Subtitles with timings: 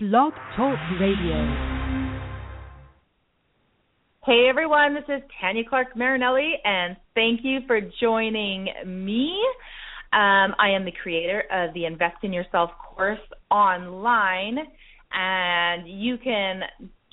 [0.00, 1.44] Blog Talk Radio.
[4.24, 9.36] Hey everyone, this is Tanya Clark Marinelli, and thank you for joining me.
[10.12, 13.18] Um, I am the creator of the Invest in Yourself course
[13.50, 14.58] online,
[15.12, 16.62] and you can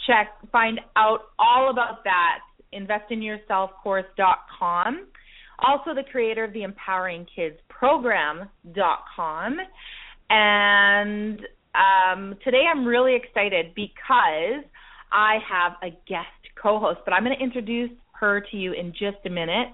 [0.06, 2.42] check find out all about that
[2.72, 5.08] investinyourselfcourse.com.
[5.58, 9.58] Also, the creator of the Empowering Kids Program.com,
[10.30, 11.40] and
[11.76, 14.64] um, today I'm really excited because
[15.12, 16.28] I have a guest
[16.62, 19.70] co-host, but I'm going to introduce her to you in just a minute.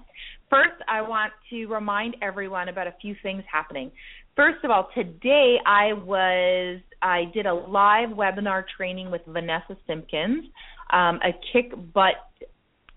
[0.50, 3.90] First, I want to remind everyone about a few things happening.
[4.36, 10.44] First of all, today I was I did a live webinar training with Vanessa Simpkins,
[10.92, 12.14] um, a kick butt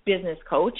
[0.05, 0.77] business coach,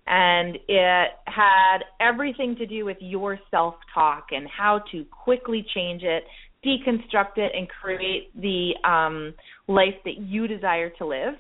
[0.08, 6.04] and it had everything to do with your self talk and how to quickly change
[6.04, 6.24] it,
[6.66, 9.34] deconstruct it, and create the um,
[9.68, 11.34] life that you desire to live.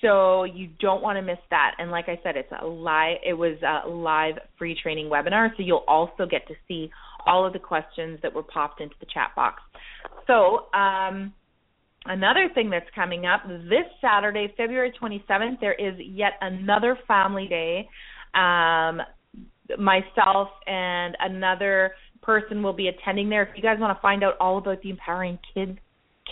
[0.00, 1.72] So you don't want to miss that.
[1.78, 3.16] And like I said, it's a live.
[3.26, 6.90] It was a live free training webinar, so you'll also get to see
[7.26, 9.62] all of the questions that were popped into the chat box.
[10.26, 11.34] So um,
[12.04, 17.88] Another thing that's coming up this Saturday, February 27th, there is yet another family day.
[18.34, 19.00] Um,
[19.78, 23.42] myself and another person will be attending there.
[23.42, 25.78] If you guys want to find out all about the Empowering Kids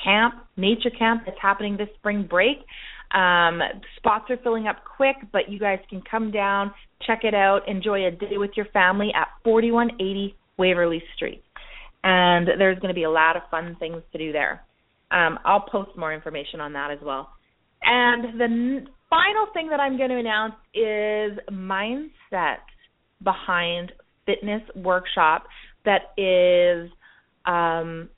[0.03, 2.59] Camp, Nature Camp that's happening this spring break,
[3.15, 3.61] um,
[3.97, 6.73] spots are filling up quick, but you guys can come down,
[7.07, 11.43] check it out, enjoy a day with your family at 4180 Waverly Street.
[12.03, 14.63] And there's going to be a lot of fun things to do there.
[15.17, 17.31] Um, I'll post more information on that as well.
[17.83, 22.59] And the n- final thing that I'm going to announce is mindset
[23.23, 23.93] behind
[24.27, 25.45] fitness workshop
[25.85, 26.91] that is
[27.47, 28.11] um,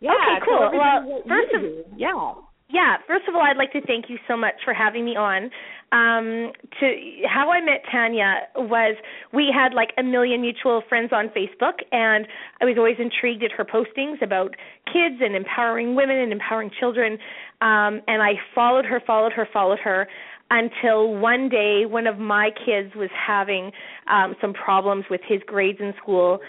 [0.00, 0.70] Yeah, okay, cool.
[0.72, 1.62] Well, first of
[1.96, 2.34] yeah.
[2.70, 5.50] Yeah, first of all, I'd like to thank you so much for having me on.
[5.92, 6.86] Um, to
[7.28, 8.96] how I met Tanya was
[9.32, 12.26] we had like a million mutual friends on Facebook, and
[12.60, 17.12] I was always intrigued at her postings about kids and empowering women and empowering children.
[17.60, 20.08] Um, and I followed her, followed her, followed her
[20.50, 23.70] until one day one of my kids was having
[24.10, 26.40] um, some problems with his grades in school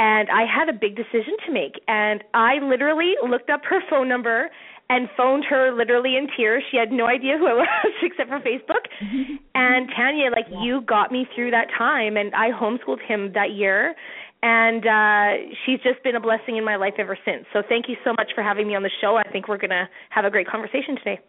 [0.00, 1.76] and I had a big decision to make.
[1.86, 4.48] And I literally looked up her phone number
[4.88, 6.64] and phoned her literally in tears.
[6.70, 8.88] She had no idea who I was except for Facebook.
[9.54, 10.62] and Tanya, like yeah.
[10.62, 13.94] you got me through that time and I homeschooled him that year
[14.42, 17.44] and uh she's just been a blessing in my life ever since.
[17.52, 19.16] So thank you so much for having me on the show.
[19.16, 21.20] I think we're going to have a great conversation today.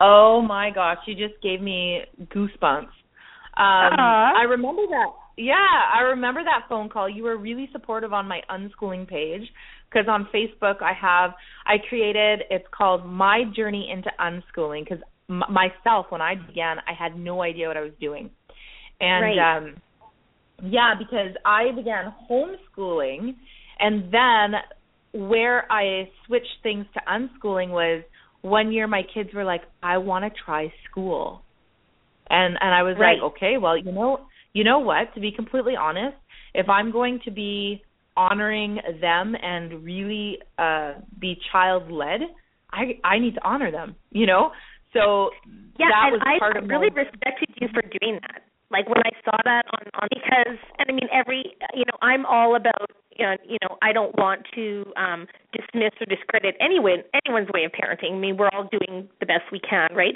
[0.00, 2.00] Oh my gosh, you just gave me
[2.34, 2.96] goosebumps.
[3.58, 4.32] Um Aw.
[4.34, 5.25] I remember that.
[5.36, 5.54] Yeah,
[5.94, 7.08] I remember that phone call.
[7.08, 9.42] You were really supportive on my unschooling page
[9.90, 11.32] because on Facebook I have
[11.66, 16.94] I created it's called My Journey into Unschooling because m- myself when I began I
[16.98, 18.30] had no idea what I was doing.
[19.00, 19.58] And Right.
[19.58, 19.76] um
[20.62, 23.34] yeah, because I began homeschooling
[23.78, 24.60] and then
[25.28, 28.04] where I switched things to unschooling was
[28.40, 31.42] one year my kids were like, I want to try school.
[32.30, 33.18] And and I was Right.
[33.20, 35.12] like, okay, well, you know, you know what?
[35.14, 36.16] To be completely honest,
[36.54, 37.82] if I'm going to be
[38.16, 42.20] honoring them and really uh be child led,
[42.72, 44.52] I I need to honor them, you know?
[44.94, 45.30] So
[45.78, 48.40] Yeah, that was I part of really my, respected you for doing that.
[48.70, 51.42] Like when I saw that on on because and I mean every
[51.74, 55.92] you know I'm all about you know, you know I don't want to um dismiss
[56.00, 58.14] or discredit anyone anyone's way of parenting.
[58.14, 60.14] I mean we're all doing the best we can, right?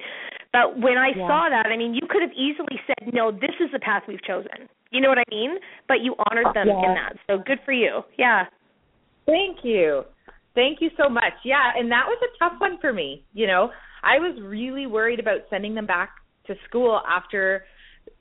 [0.53, 1.29] But when I Yeah.
[1.29, 4.23] saw that, I mean you could have easily said no, this is the path we've
[4.23, 4.69] chosen.
[4.91, 5.59] You know what I mean?
[5.89, 6.87] But you honored them Yeah.
[6.87, 7.17] in that.
[7.29, 8.03] So good for you.
[8.19, 8.47] Yeah.
[9.27, 10.05] Thank you.
[10.55, 11.35] Thank you so much.
[11.45, 13.25] Yeah, and that was a tough one for me.
[13.33, 13.71] You know,
[14.03, 16.11] I was really worried about sending them back
[16.47, 17.65] to school after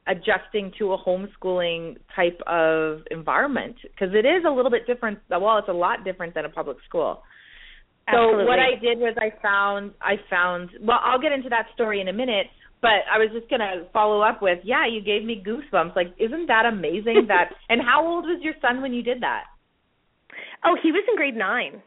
[0.09, 5.19] adjusting to a homeschooling type of environment because it is a little bit different.
[5.29, 7.21] Well, it's a lot different than a public school.
[8.11, 12.01] So what I did was I found I found well I'll get into that story
[12.01, 12.47] in a minute,
[12.81, 16.47] but I was just gonna follow up with yeah you gave me goosebumps like isn't
[16.47, 19.43] that amazing that and how old was your son when you did that?
[20.65, 21.83] Oh, he was in grade nine.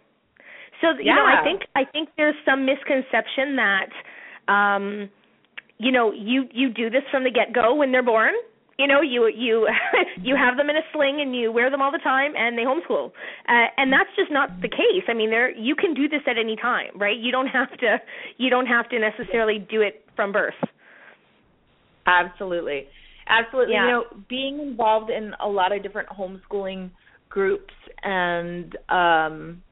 [0.80, 1.40] So you know, Yeah.
[1.40, 3.90] I think I think there's some misconception that
[4.46, 5.10] um
[5.82, 8.34] you know, you you do this from the get go when they're born.
[8.78, 9.68] You know, you you
[10.22, 12.62] you have them in a sling and you wear them all the time and they
[12.62, 13.08] homeschool.
[13.48, 15.04] Uh, and that's just not the case.
[15.08, 17.16] I mean, there you can do this at any time, right?
[17.18, 17.96] You don't have to
[18.38, 20.54] you don't have to necessarily do it from birth.
[22.06, 22.86] Absolutely.
[23.28, 23.74] Absolutely.
[23.74, 23.86] Yeah.
[23.86, 26.90] You know, being involved in a lot of different homeschooling
[27.28, 27.74] groups
[28.04, 29.62] and um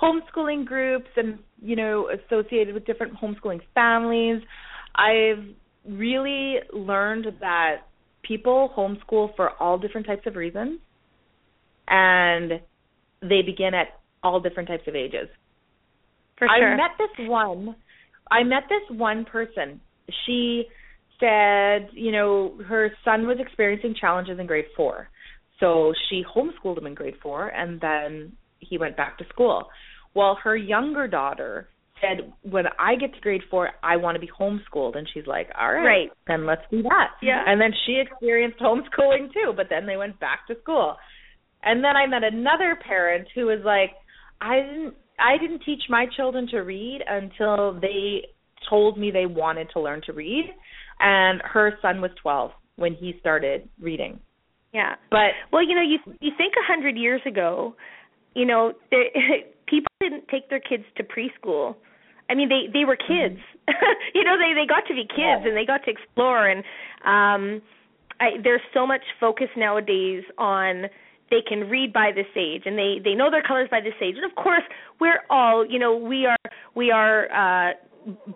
[0.00, 4.40] homeschooling groups and you know associated with different homeschooling families,
[4.98, 5.44] I've
[5.86, 7.76] really learned that
[8.22, 10.80] people homeschool for all different types of reasons
[11.88, 12.60] and
[13.22, 13.88] they begin at
[14.22, 15.28] all different types of ages.
[16.38, 16.74] For sure.
[16.74, 17.76] I met this one.
[18.30, 19.80] I met this one person.
[20.26, 20.64] She
[21.18, 25.08] said, you know, her son was experiencing challenges in grade four,
[25.58, 29.68] so she homeschooled him in grade four, and then he went back to school.
[30.14, 31.68] Well, her younger daughter
[32.00, 35.48] said, when I get to grade four, I want to be homeschooled, and she's like,
[35.58, 36.10] all right, Right.
[36.26, 37.08] then let's do that.
[37.22, 37.42] Yeah.
[37.46, 40.96] And then she experienced homeschooling too, but then they went back to school.
[41.62, 43.90] And then I met another parent who was like,
[44.40, 48.22] I didn't I didn't teach my children to read until they
[48.70, 50.44] told me they wanted to learn to read
[51.00, 54.20] and her son was 12 when he started reading.
[54.72, 54.94] Yeah.
[55.10, 57.74] But Well, you know, you you think a hundred years ago,
[58.34, 59.06] you know, there,
[59.68, 61.76] people didn't take their kids to preschool.
[62.30, 63.40] I mean, they they were kids.
[64.14, 66.48] you know, they they got to be kids and they got to explore.
[66.48, 66.60] And
[67.04, 67.62] um,
[68.20, 70.86] I, there's so much focus nowadays on
[71.30, 74.16] they can read by this age and they they know their colors by this age.
[74.16, 74.64] And of course,
[75.00, 76.36] we're all you know we are
[76.74, 77.70] we are.
[77.70, 77.74] uh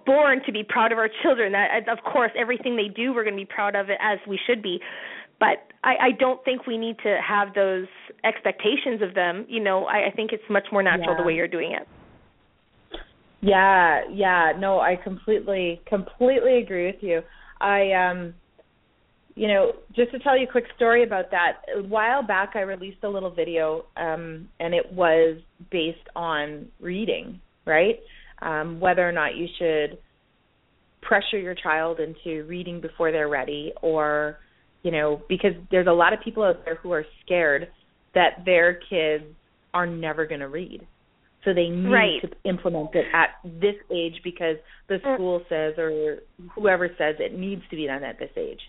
[0.05, 3.35] born to be proud of our children that of course everything they do we're going
[3.35, 4.79] to be proud of it as we should be
[5.43, 7.89] but I, I don't think we need to have those
[8.23, 9.45] expectations of them.
[9.49, 11.89] You know, I, I think it's much more natural the way you're doing it.
[13.41, 17.23] Yeah, yeah, no, I completely completely agree with you.
[17.61, 18.35] I um
[19.35, 22.61] you know, just to tell you a quick story about that, a while back I
[22.61, 25.41] released a little video um and it was
[25.73, 27.99] based on reading, right?
[28.41, 29.99] Um whether or not you should
[31.01, 34.39] pressure your child into reading before they're ready or
[34.83, 37.69] you know, because there's a lot of people out there who are scared
[38.15, 39.25] that their kids
[39.73, 40.87] are never going to read.
[41.45, 42.21] So they need Right.
[42.23, 44.57] to implement it at this age because
[44.89, 45.15] the Mm.
[45.15, 46.19] school says or
[46.55, 48.61] whoever says it needs to be done at this age.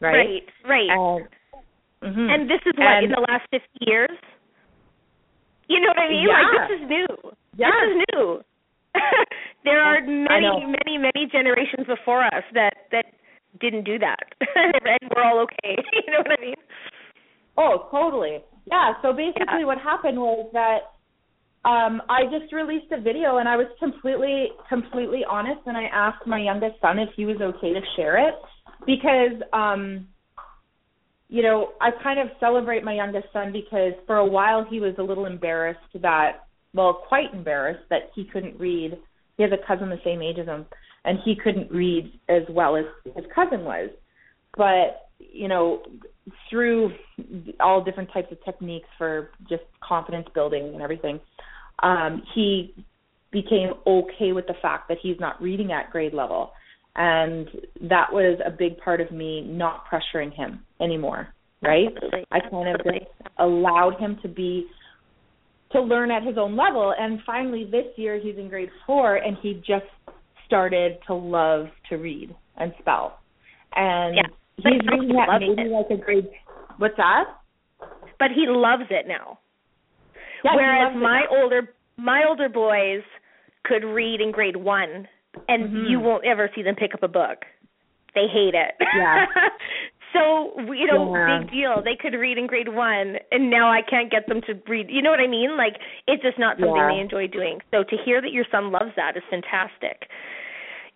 [0.00, 0.42] Right?
[0.64, 0.88] right.
[0.88, 0.90] right.
[0.90, 1.28] And,
[2.16, 2.30] mhm.
[2.34, 4.10] And this is what And- in the last 50 years.
[5.68, 6.26] You know what I mean?
[6.28, 6.42] Yeah.
[6.42, 7.06] Like this is new.
[7.56, 7.72] Yes.
[7.72, 8.44] This is new.
[9.64, 13.06] there are many, many, many generations before us that that
[13.60, 15.76] didn't do that, and we're all okay.
[15.92, 16.54] you know what I mean?
[17.56, 18.38] Oh, totally.
[18.66, 18.94] Yeah.
[19.02, 19.66] So basically, Yeah.
[19.66, 20.90] what happened was that
[21.68, 26.26] um I just released a video, and I was completely, completely honest, and I asked
[26.26, 28.34] my youngest son if he was okay to share it
[28.86, 30.08] because, um
[31.28, 34.94] you know, I kind of celebrate my youngest son because for a while he was
[34.98, 38.98] a little embarrassed that, well, quite embarrassed that he couldn't read.
[39.36, 40.66] He has a cousin the same age as him,
[41.04, 42.84] and he couldn't read as well as
[43.14, 43.90] his cousin was.
[44.56, 45.82] But you know,
[46.50, 46.92] through
[47.60, 51.20] all different types of techniques for just confidence building and everything,
[51.82, 52.74] um, he
[53.32, 56.52] became okay with the fact that he's not reading at grade level.
[56.96, 57.48] And
[57.82, 61.28] that was a big part of me not pressuring him anymore,
[61.60, 61.88] right?
[61.88, 62.24] Absolutely.
[62.30, 64.66] I kind of just allowed him to be
[65.72, 69.36] to learn at his own level and finally this year he's in grade 4 and
[69.42, 69.84] he just
[70.46, 73.18] started to love to read and spell.
[73.76, 74.22] And Yeah.
[74.56, 75.70] he's reading he at loves maybe it.
[75.72, 76.28] like a grade
[76.78, 77.24] what's that?
[78.18, 79.38] But he loves it now.
[80.44, 81.42] Yeah, Whereas my now.
[81.42, 83.02] older my older boys
[83.64, 85.08] could read in grade one
[85.48, 85.88] and Mhm.
[85.90, 87.44] you won't ever see them pick up a book.
[88.14, 88.74] They hate it.
[88.80, 89.26] Yeah.
[90.14, 91.38] so you know, Yeah.
[91.40, 91.82] big deal.
[91.82, 95.02] They could read in grade one and now I can't get them to read you
[95.02, 95.56] know what I mean?
[95.56, 95.74] Like
[96.06, 96.88] it's just not something Yeah.
[96.94, 97.60] they enjoy doing.
[97.72, 100.08] So to hear that your son loves that is fantastic.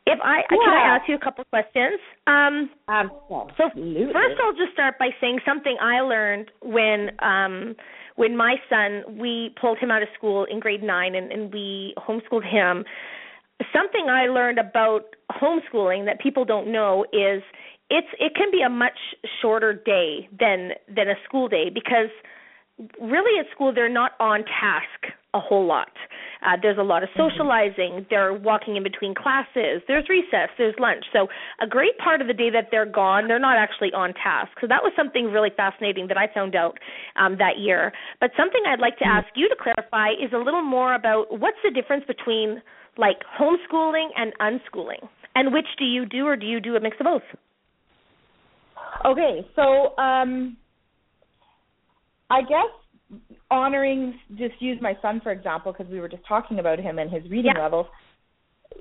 [0.07, 0.73] If I can Yeah.
[0.73, 2.01] I ask you a couple questions?
[2.27, 3.53] Um Absolutely.
[3.57, 3.69] so
[4.13, 7.77] first I'll just start by saying something I learned when um
[8.17, 11.95] when my son we pulled him out of school in grade 9 and and we
[11.99, 12.85] homeschooled him.
[13.73, 17.43] Something I learned about homeschooling that people don't know is
[17.91, 18.99] it's it can be a much
[19.41, 22.11] shorter day than than a school day because
[23.01, 25.93] really at school they're not on task a whole lot.
[26.41, 28.07] Uh, there's a lot of socializing.
[28.09, 29.83] They're walking in between classes.
[29.87, 30.49] There's recess.
[30.57, 31.05] There's lunch.
[31.13, 31.27] So
[31.61, 34.53] a great part of the day that they're gone, they're not actually on task.
[34.61, 36.79] So that was something really fascinating that I found out
[37.17, 37.93] um, that year.
[38.21, 41.59] But something I'd like to ask you to clarify is a little more about what's
[41.63, 42.63] the difference between
[42.97, 46.97] like homeschooling and unschooling, and which do you do, or do you do a mix
[46.99, 47.23] of both?
[49.05, 50.57] Okay, so um
[52.31, 53.21] I guess
[53.51, 57.11] honoring just use my son for example because we were just talking about him and
[57.11, 57.63] his reading Yeah.
[57.63, 57.87] levels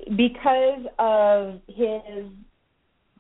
[0.10, 2.30] because of his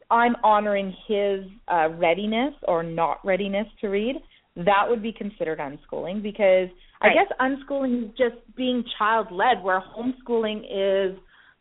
[0.10, 4.16] I'm honoring his uh readiness or not readiness to read
[4.58, 6.70] that would be considered unschooling because
[7.00, 11.18] I guess unschooling is just being child led where homeschooling is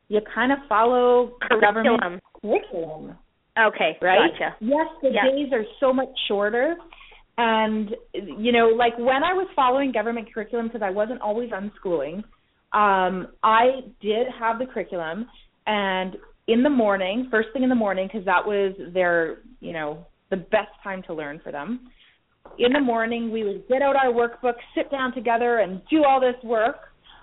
[0.08, 2.00] you kind of follow government
[2.40, 3.18] Curriculum.
[3.58, 4.30] Okay, right?
[4.32, 4.56] gotcha.
[4.60, 5.24] Yes, the Yeah.
[5.24, 6.76] days are so much shorter.
[7.38, 12.24] And you know, like when I was following government curriculum because I wasn't always unschooling,
[12.72, 15.26] um I did have the curriculum
[15.66, 16.16] and
[16.48, 20.36] in the morning, first thing in the morning because that was their, you know, the
[20.36, 21.90] best time to learn for them.
[22.58, 26.20] In the morning, we would get out our workbook, sit down together and do all
[26.20, 26.76] this work.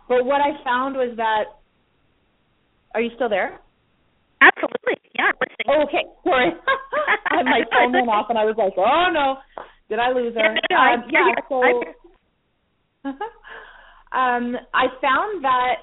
[0.09, 1.45] But what I found was that
[2.93, 3.59] Are you still there?
[4.41, 4.97] Absolutely.
[5.67, 6.51] Oh, okay, sorry.
[7.31, 9.37] I had my phone went off, and I was like, "Oh no,
[9.89, 11.83] did I lose her?" Yeah, no, Um, yeah, so I-
[14.37, 15.75] um, I found that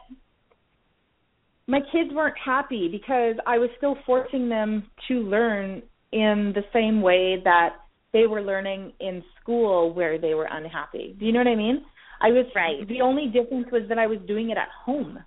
[1.67, 5.83] my kids weren't happy because I was still forcing them to learn
[6.13, 7.77] in the same way that
[8.13, 11.15] they were learning in school where they were unhappy.
[11.19, 11.85] Do you know what I mean?
[12.21, 12.87] I was Right.
[12.89, 15.23] the only difference was that I was doing it at home.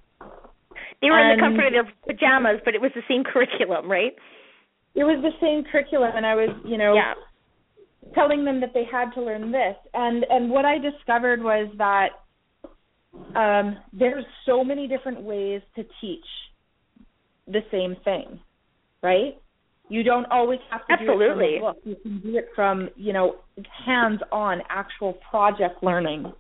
[1.04, 4.14] They were in the comfort of their pajamas, but it was the same curriculum, right?
[4.96, 7.14] It was the same curriculum and I was, you know, Yeah.
[8.16, 12.10] telling them that they had to learn this and and what i discovered was that
[13.36, 16.26] um there's so many different ways to teach
[17.48, 18.40] the same thing
[19.02, 19.38] right
[19.90, 21.46] you don't always have to Absolutely.
[21.46, 23.36] do it from a book you can do it from you know
[23.86, 26.32] hands on actual project learning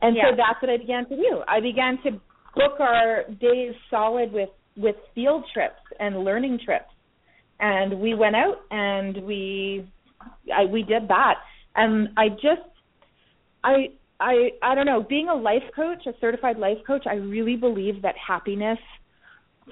[0.00, 0.30] and Yeah.
[0.30, 2.18] so that's what i began to do i began to
[2.54, 6.92] book our days solid with with field trips and learning trips
[7.60, 9.88] and we went out and we
[10.54, 11.34] I we did that.
[11.74, 12.68] And I just
[13.64, 13.88] I
[14.20, 18.02] I I don't know, being a life coach, a certified life coach, I really believe
[18.02, 18.78] that happiness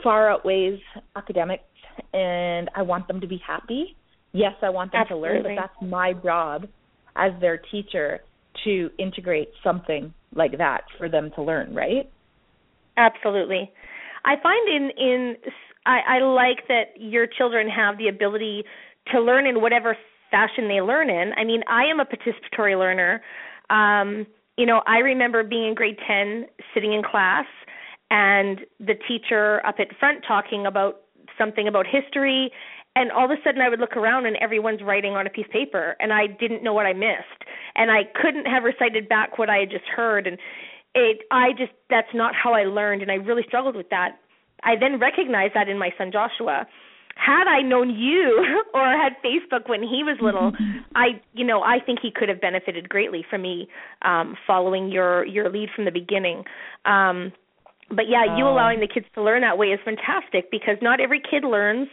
[0.03, 0.79] far outweighs
[1.17, 1.65] academics
[2.13, 3.97] and I want them to be happy.
[4.33, 6.67] Yes, I want them to learn, but that's my job
[7.17, 8.21] as their teacher
[8.65, 12.11] to integrate something like that for them to learn, right?
[12.97, 13.73] Absolutely.
[14.25, 15.37] I find in in
[15.87, 18.65] I, I like that your children have the ability
[19.13, 19.97] to learn in whatever
[20.31, 21.33] fashion they learn in.
[21.37, 23.23] I mean, I am a participatory learner.
[23.71, 24.27] Um,
[24.57, 27.47] you know, I remember being in grade 10 sitting in class
[28.11, 31.03] and the teacher up at front talking about
[31.39, 32.51] something about history
[32.95, 35.45] and all of a sudden I would look around and everyone's writing on a piece
[35.45, 39.39] of paper and I didn't know what I missed and I couldn't have recited back
[39.39, 40.39] what I had just heard and
[40.97, 44.19] it I just that's not how I learned and I really struggled with that.
[44.65, 46.67] I then recognized that in my son Joshua.
[47.17, 50.53] Had I known you or had Facebook when he was little,
[50.95, 53.69] I you know, I think he could have benefited greatly from me
[54.03, 56.45] um following your your lead from the beginning.
[56.87, 57.33] Um
[57.91, 58.53] but yeah, you Oh.
[58.53, 61.89] allowing the kids to learn that way is fantastic because not every kid learns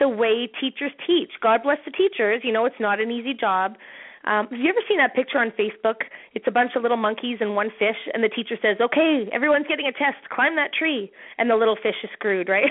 [0.00, 1.30] the way teachers teach.
[1.40, 2.40] God bless the teachers.
[2.42, 3.76] You know, it's not an easy job.
[4.24, 6.06] Um, have you ever seen that picture on Facebook?
[6.34, 9.66] It's a bunch of little monkeys and one fish, and the teacher says, "Okay, everyone's
[9.66, 10.22] getting a test.
[10.30, 12.70] Climb that tree," and the little fish is screwed, right?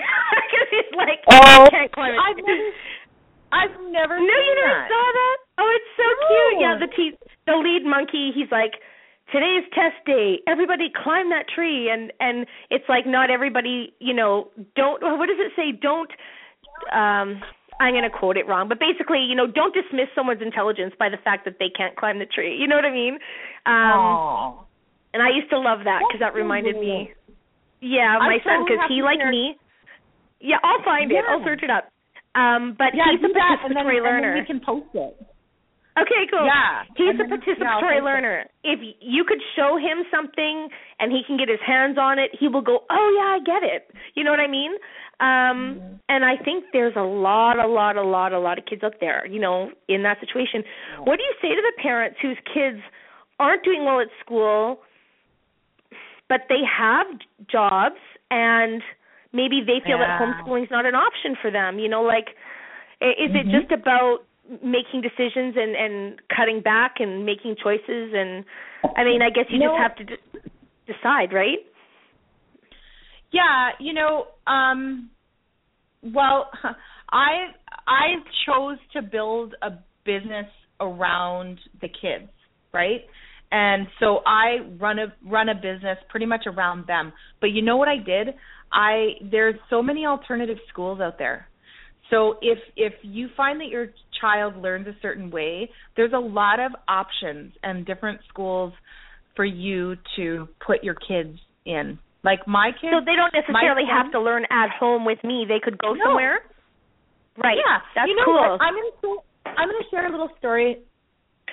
[0.52, 2.68] Because he's like, Oh, "I can't climb it." I've never,
[3.52, 4.16] I've never.
[4.16, 4.88] no, you never that.
[4.88, 5.36] saw that?
[5.60, 6.26] Oh, it's so No.
[6.28, 6.60] cute.
[6.60, 8.72] Yeah, the te- the lead monkey, he's like,
[9.30, 10.40] today's test day.
[10.48, 15.02] Everybody climb that tree, and and it's like not everybody, you know, don't.
[15.02, 15.72] What does it say?
[15.72, 16.10] Don't.
[16.92, 17.40] Um,
[17.80, 21.08] I'm going to quote it wrong, but basically, you know, don't dismiss someone's intelligence by
[21.08, 22.56] the fact that they can't climb the tree.
[22.58, 23.18] You know what I mean?
[23.66, 24.64] Um,
[25.14, 27.12] and I used to love that because that reminded me.
[27.80, 29.56] Yeah, my son, because he like me.
[30.40, 31.24] Yeah, I'll find it.
[31.28, 31.90] I'll search it up.
[32.34, 34.34] Um, but Yeah, he's a then, participatory then learner.
[34.40, 35.14] we can post it.
[35.92, 36.46] Okay, cool.
[36.48, 36.84] Yeah.
[36.96, 38.04] He's And a then- yeah, participatory it.
[38.04, 38.46] learner.
[38.64, 42.48] If you could show him something and he can get his hands on it, he
[42.48, 44.72] will go, "Oh yeah, I get it." You know what I mean?
[45.20, 45.98] Um Mhm.
[46.08, 48.94] and I think there's a lot a lot a lot a lot of kids out
[49.00, 50.64] there, you know, in that situation.
[51.04, 52.80] What do you say to the parents whose kids
[53.38, 54.80] aren't doing well at school
[56.28, 57.06] but they have
[57.50, 57.96] jobs
[58.30, 58.82] and
[59.32, 60.18] maybe they feel that Yeah.
[60.18, 62.36] homeschooling's not an option for them, you know, like
[63.02, 63.50] i- is it Mhm.
[63.60, 64.22] just about
[64.62, 68.44] making decisions and and cutting back and making choices and
[68.96, 69.68] I mean I guess you No.
[69.68, 70.16] just have to d-
[70.86, 71.60] decide, right?
[73.32, 75.10] Yeah, you know, um
[76.02, 76.50] well,
[77.10, 77.48] I
[77.86, 79.70] I chose to build a
[80.04, 80.46] business
[80.80, 82.30] around the kids,
[82.72, 83.02] right?
[83.50, 87.12] And so I run a run a business pretty much around them.
[87.40, 88.34] But you know what I did?
[88.72, 91.48] I there's so many alternative schools out there.
[92.10, 93.88] So if if you find that your
[94.20, 98.72] child learns a certain way, there's a lot of options and different schools
[99.36, 101.98] for you to put your kids in.
[102.24, 105.44] Like my kids So they don't necessarily have to learn at home with me.
[105.48, 106.04] They could go No.
[106.06, 106.40] somewhere.
[107.42, 107.56] Right.
[107.58, 108.34] Yeah, That's you know cool.
[108.34, 108.62] what?
[108.62, 109.20] I'm gonna
[109.58, 110.82] I'm gonna share a little story,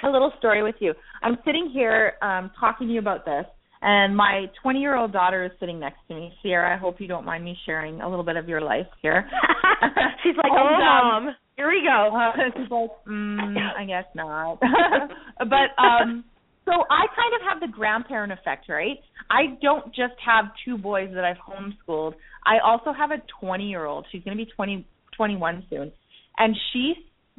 [0.04, 0.94] a little story with you.
[1.24, 3.46] I'm sitting here um talking to you about this,
[3.82, 6.34] and my 20 year old daughter is sitting next to me.
[6.44, 9.30] Sierra, I hope you don't mind me sharing a little bit of your life here.
[10.24, 14.60] She's like, "Oh, um, mom, here we go." uh, she's like, mm, I guess not.
[15.40, 16.26] but um
[16.66, 18.98] so I kind of have the grandparent effect, right?
[19.30, 22.14] I don't just have two boys that I've homeschooled.
[22.46, 24.06] I also have a 20 year old.
[24.12, 25.92] She's going to be 20, 21 soon,
[26.38, 26.94] and she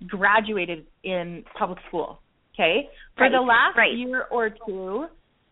[0.06, 2.20] graduated in public school.
[2.54, 3.96] Okay, for Right, the last right.
[3.96, 5.06] year or two,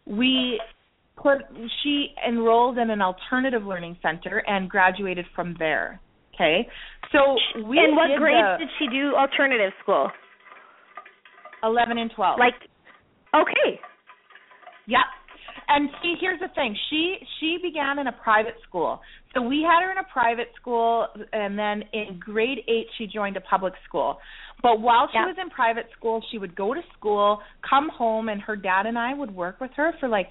[0.07, 0.61] we
[1.17, 1.39] put
[1.83, 6.01] she enrolled in an alternative learning center and graduated from there.
[6.35, 6.69] Okay,
[7.13, 10.11] so we and what grades the did she do alternative school?
[11.65, 12.39] 11 and 12.
[12.39, 12.55] Like,
[13.43, 13.81] okay,
[14.87, 15.01] Yep.
[15.71, 16.75] And see, here's the thing.
[16.89, 19.01] She she began in a private school.
[19.35, 23.37] So we had her in a private school and then in grade 8 she joined
[23.37, 24.17] a public school.
[24.63, 25.27] But while she Yep.
[25.27, 28.99] was in private school, she would go to school, come home and her dad and
[28.99, 30.29] I would work with her for like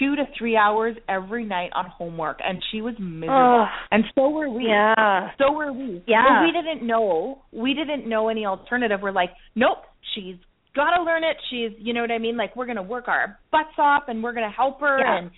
[0.00, 3.62] 2 to 3 hours every night on homework and she was miserable.
[3.62, 3.68] Ugh.
[3.92, 4.66] And so were we.
[4.66, 6.02] yeah, So were we.
[6.08, 6.24] Yeah.
[6.40, 7.42] But we didn't know.
[7.52, 8.98] We didn't know any alternative.
[9.00, 9.84] We're like, nope,
[10.14, 10.36] she's
[10.74, 11.36] got to learn it.
[11.50, 12.36] She's, you know what I mean?
[12.36, 15.18] Like we're gonna work our butts off and we're gonna help her Yeah.
[15.18, 15.30] and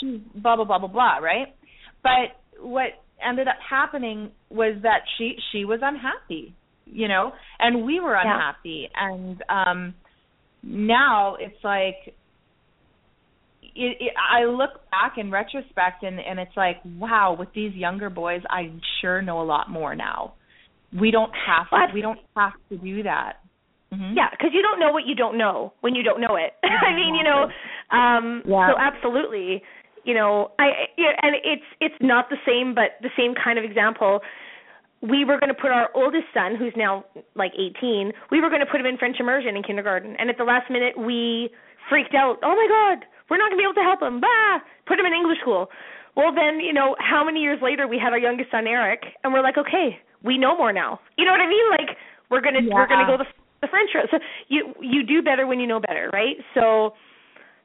[0.00, 1.54] she's blah blah blah blah blah, right?
[2.02, 2.88] But what
[3.24, 6.54] ended up happening was that she she was unhappy,
[6.86, 8.22] you know, and we were Yeah.
[8.34, 8.90] unhappy.
[8.94, 9.94] And um
[10.62, 12.14] now it's like
[13.74, 18.10] it, it, I look back in retrospect and and it's like wow with these younger
[18.10, 20.34] boys I sure know a lot more now.
[21.00, 23.38] We don't have to, we don't have to do that.
[23.92, 24.16] Mm-hmm.
[24.16, 26.54] yeah, because you don't know what you don't know when you don't know it.
[26.64, 27.48] I mean, you know,
[27.92, 28.72] um, Yeah.
[28.72, 29.62] so absolutely,
[30.04, 33.64] you know, I yeah, and it's it's not the same, but the same kind of
[33.64, 34.20] example.
[35.02, 38.62] We were going to put our oldest son, who's now like 18, we were going
[38.62, 41.50] to put him in French immersion in kindergarten, and at the last minute we
[41.90, 42.38] freaked out.
[42.42, 44.20] Oh my God, we're not going to be able to help him.
[44.22, 44.62] Bah!
[44.86, 45.68] Put him in English school.
[46.16, 49.32] Well, then you know, how many years later we had our youngest son Eric, and
[49.34, 51.00] we're like, okay, we know more now.
[51.18, 51.66] You know what I mean?
[51.70, 51.96] Like
[52.30, 53.26] we're gonna we're gonna go the
[53.62, 54.08] the French route.
[54.10, 56.36] So you you do better when you know better, right?
[56.54, 56.92] So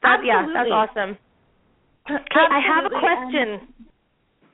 [0.03, 1.17] that yeah, that's awesome.
[2.09, 3.59] Okay, I have a question.
[3.59, 3.73] And-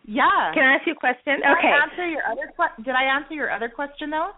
[0.06, 0.52] yeah.
[0.54, 1.40] Can I ask you a question?
[1.40, 1.72] Did Okay.
[1.72, 4.32] I answer your other que- Did I answer your other question though?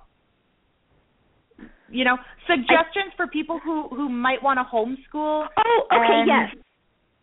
[1.90, 5.48] You know, suggestions for people who who might want to homeschool.
[5.58, 6.56] Oh, okay, and- yes.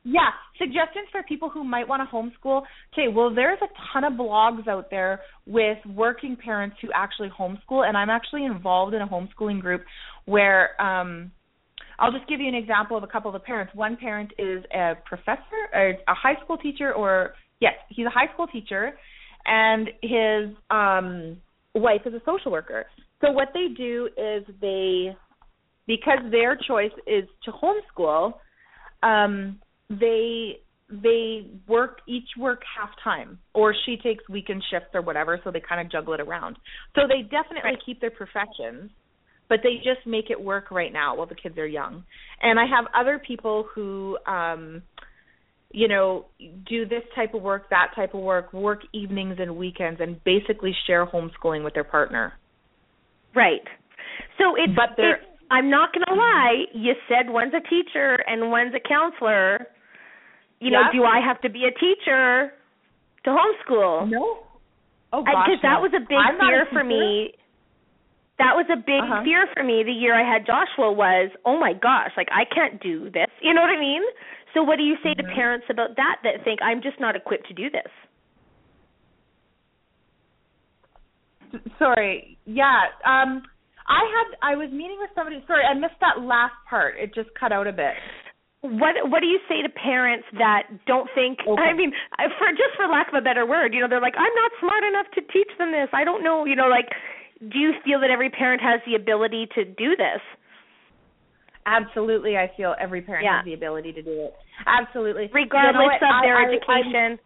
[0.05, 2.63] Yeah, suggestions for people who might want to homeschool.
[2.93, 7.87] Okay, well, there's a ton of blogs out there with working parents who actually homeschool,
[7.87, 9.85] and I'm actually involved in a homeschooling group
[10.25, 11.31] where um
[11.99, 13.73] I'll just give you an example of a couple of the parents.
[13.77, 18.27] One parent is a professor, or a high school teacher, or Yes, he's a high
[18.35, 18.93] school teacher,
[19.47, 21.37] and his um
[21.77, 22.87] wife is a social worker.
[23.21, 25.17] So what they do is they,
[25.87, 28.35] because their choice is to homeschool,
[29.05, 29.61] um,
[30.01, 30.59] they
[30.91, 35.61] they work each work half time or she takes weekend shifts or whatever so they
[35.67, 36.57] kind of juggle it around.
[36.95, 37.79] So they definitely right.
[37.85, 38.91] keep their professions
[39.49, 42.05] but they just make it work right now while the kids are young.
[42.41, 44.83] And i have other people who um
[45.73, 46.27] you know
[46.69, 50.73] do this type of work that type of work work evenings and weekends and basically
[50.87, 52.35] share homeschooling with their partner.
[53.35, 53.63] Right.
[54.39, 58.19] So it's but they're it's, i'm not going to lie you said one's a teacher
[58.27, 59.67] and one's a counselor
[60.63, 60.93] you know, Yeah.
[60.95, 62.55] do I have to be a teacher
[63.25, 64.09] to homeschool?
[64.09, 64.47] no
[65.13, 65.83] oh gosh Because that no.
[65.83, 67.35] was a big I'm fear a for me.
[68.39, 69.23] That was a big Uh-huh.
[69.25, 72.81] fear for me the year I had Joshua was, oh my gosh, like I can't
[72.81, 73.29] do this.
[73.43, 74.03] You know what I mean?
[74.55, 75.19] So what do you say Mhm.
[75.19, 77.91] to parents about that that think I'm just not equipped to do this?
[81.79, 83.43] sorry yeah um
[83.87, 87.29] i had i was meeting with somebody sorry i missed that last part it just
[87.39, 87.93] cut out a bit
[88.63, 91.61] What what do you say to parents that don't think Okay.
[91.61, 91.93] I mean
[92.39, 94.85] for just for lack of a better word, you know, they're like I'm not smart
[94.85, 95.89] enough to teach them this.
[95.93, 96.87] I don't know, you know, like
[97.43, 100.23] do you feel that every parent has the ability to do this?
[101.65, 103.37] absolutely i feel every parent Yeah.
[103.37, 104.35] has the ability to do it
[104.67, 107.19] absolutely You know Regardless of their I- I- education.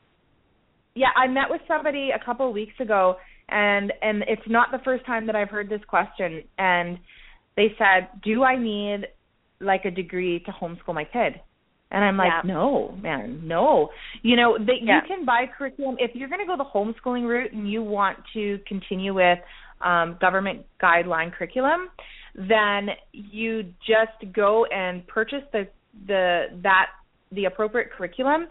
[0.94, 3.16] yeah i met with somebody a couple of weeks ago
[3.48, 6.98] and and it's not the first time that i've heard this question and
[7.56, 9.06] they said do i need
[9.60, 11.40] like a degree to homeschool my kid.
[11.90, 12.52] And i'm like Yeah.
[12.52, 13.90] no man no.
[14.22, 14.96] You know that Yeah.
[14.96, 15.96] you can buy curriculum.
[15.98, 19.38] If you're going to go the homeschooling route and you want to continue with
[19.80, 21.90] um government guideline curriculum
[22.34, 25.68] then you just go and purchase the
[26.06, 26.86] the that
[27.32, 28.46] the appropriate curriculum.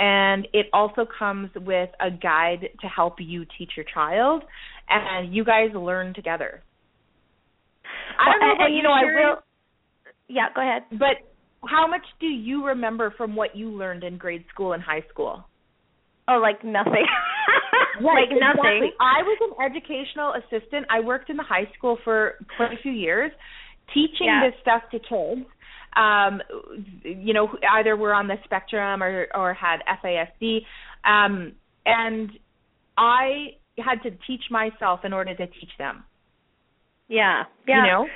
[0.00, 4.44] And it also comes with a guide to help you teach your child.
[4.88, 6.62] And you guys learn together.
[8.18, 9.42] I don't know Well, and, you know, I will
[10.28, 10.82] Yeah, go ahead.
[10.92, 11.16] but
[11.68, 15.44] how much do you remember from what you learned in grade school and high school
[16.30, 17.06] Oh, like nothing.
[18.02, 18.36] like exactly.
[18.38, 18.92] nothing.
[19.00, 20.84] I was an educational assistant.
[20.90, 23.32] I worked in the high school for quite a few years,
[23.94, 24.42] teaching Yeah.
[24.50, 25.48] this stuff to kids.
[25.96, 26.42] Um,
[27.02, 30.58] you know, either were on the spectrum or or had FASD,
[31.06, 31.52] um,
[31.86, 32.30] and
[32.98, 36.04] I had to teach myself in order to teach them.
[37.08, 37.44] Yeah.
[37.66, 37.76] Yeah.
[37.86, 38.06] You know.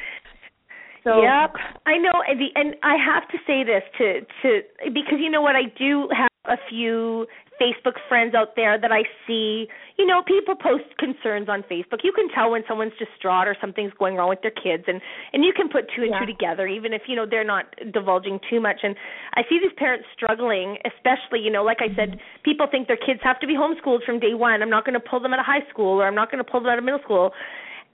[1.05, 1.55] So yep,
[1.87, 2.23] I know.
[2.27, 5.65] And the and I have to say this to to because you know what I
[5.79, 7.27] do have a few
[7.61, 9.67] Facebook friends out there that I see.
[9.99, 12.03] You know, people post concerns on Facebook.
[12.03, 15.01] You can tell when someone's distraught or something's going wrong with their kids, and
[15.33, 16.21] and you can put two and Yeah.
[16.21, 18.81] two together, even if you know they're not divulging too much.
[18.83, 18.97] And
[19.35, 22.43] I see these parents struggling, especially you know, like I said, mm-hmm.
[22.45, 24.62] people think their kids have to be homeschooled from day one.
[24.62, 26.49] I'm not going to pull them out of high school, or I'm not going to
[26.49, 27.33] pull them out of middle school.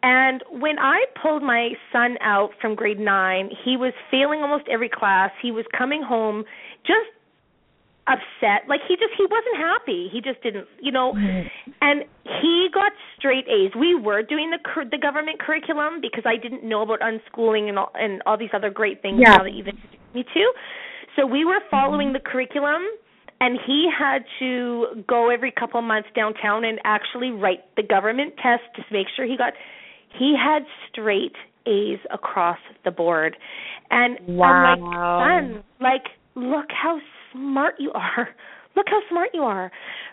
[0.02, 4.88] And when I pulled my son out from grade nine, he was failing almost every
[4.88, 5.30] class.
[5.42, 6.44] He was coming home
[6.87, 7.11] just
[8.06, 8.68] upset.
[8.68, 10.08] Like he just he wasn't happy.
[10.12, 11.12] He just didn't, you know.
[11.82, 13.72] And he got straight A's.
[13.78, 17.78] We were doing the cur- the government curriculum because I didn't know about unschooling and
[17.78, 19.37] all, and all these other great things Yeah.
[19.37, 20.52] now that you've introduced me to.
[21.16, 22.24] So we were following mm-hmm.
[22.24, 22.82] the curriculum
[23.40, 28.34] and he had to go every couple of months downtown and actually write the government
[28.42, 29.52] test to make sure he got
[30.16, 31.35] he had straight
[31.66, 33.37] A's across the board.
[33.90, 35.21] And I'm like, Wow.
[35.25, 36.99] son, like look how
[37.33, 38.29] smart you are.
[38.77, 39.73] Look how smart you are.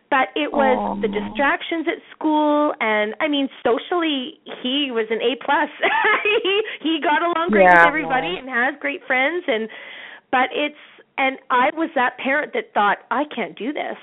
[0.10, 5.38] But it was the distractions at school and I mean socially he was an A
[5.43, 5.69] plus.
[6.23, 7.86] he he got along great Yeah.
[7.86, 9.69] with everybody and has great friends and
[10.31, 10.81] but it's
[11.17, 13.97] and I was that parent that thought I can't do this.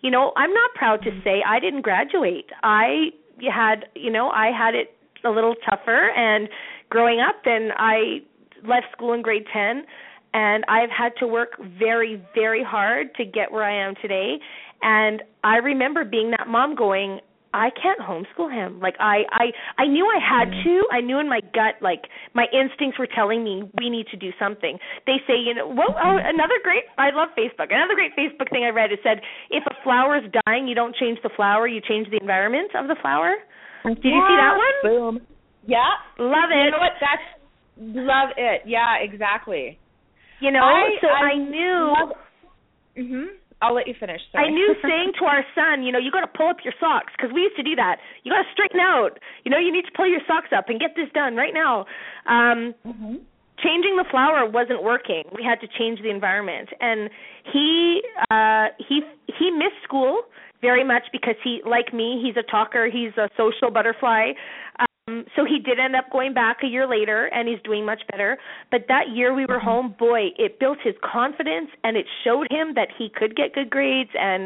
[0.00, 1.24] You know, I'm not proud to mm-hmm.
[1.24, 2.46] say I didn't graduate.
[2.62, 3.10] I
[3.50, 6.48] had, you know, I had it a little tougher and
[6.90, 8.20] growing up and I
[8.66, 9.84] left school in grade 10
[10.32, 14.38] and I've had to work very very hard to get where I am today
[14.82, 17.20] and I remember being that mom going
[17.54, 18.80] I can't homeschool him.
[18.80, 20.64] Like I I I knew I had mm.
[20.64, 20.82] to.
[20.90, 24.30] I knew in my gut like my instincts were telling me we need to do
[24.40, 24.76] something.
[25.06, 26.34] They say, you know, well, oh, mm-hmm.
[26.34, 27.70] another great I love Facebook.
[27.70, 30.96] Another great Facebook thing I read it said if a flower is dying, you don't
[30.96, 33.36] change the flower, you change the environment of the flower.
[33.84, 34.76] Did you see that one?
[34.82, 35.14] Boom.
[35.66, 35.88] Yeah.
[36.18, 36.64] Love it.
[36.64, 36.92] You know what?
[37.00, 37.22] That's
[37.78, 38.62] love it.
[38.66, 39.78] Yeah, exactly.
[40.40, 42.16] You know, I- so I I, knew love-
[42.96, 43.26] Mhm.
[43.62, 44.20] I'll let you finish.
[44.30, 44.46] Sorry.
[44.46, 47.12] I knew saying to our son, you know, you got to pull up your socks
[47.16, 47.98] because we used to do that.
[48.22, 49.18] You got to straighten out.
[49.44, 51.86] You know, you need to pull your socks up and get this done right now.
[52.26, 53.20] Um Mhm.
[53.58, 55.24] changing the flower wasn't working.
[55.32, 57.08] We had to change the environment, and
[57.44, 60.24] he uh, he he missed school
[60.68, 62.84] very much because he, like me, he's a talker.
[62.98, 64.24] He's a social butterfly.
[64.82, 68.02] Um, so he did end up going back a year later, and he's doing much
[68.10, 68.38] better.
[68.72, 69.68] But that year we were Mm-hmm.
[69.68, 73.68] home, boy, it built his confidence, and it showed him that he could get good
[73.76, 74.14] grades.
[74.18, 74.42] And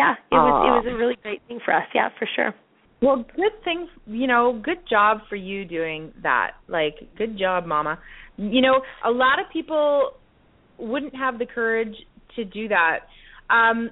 [0.00, 1.86] yeah, it was it was a really great thing for us.
[1.94, 2.52] Yeah, for sure.
[3.00, 6.52] Well, good thing, you know, good job for you doing that.
[6.68, 7.98] Like, good job, mama.
[8.36, 10.12] You know, a lot of people
[10.78, 11.96] wouldn't have the courage
[12.36, 12.98] to do that.
[13.50, 13.90] Um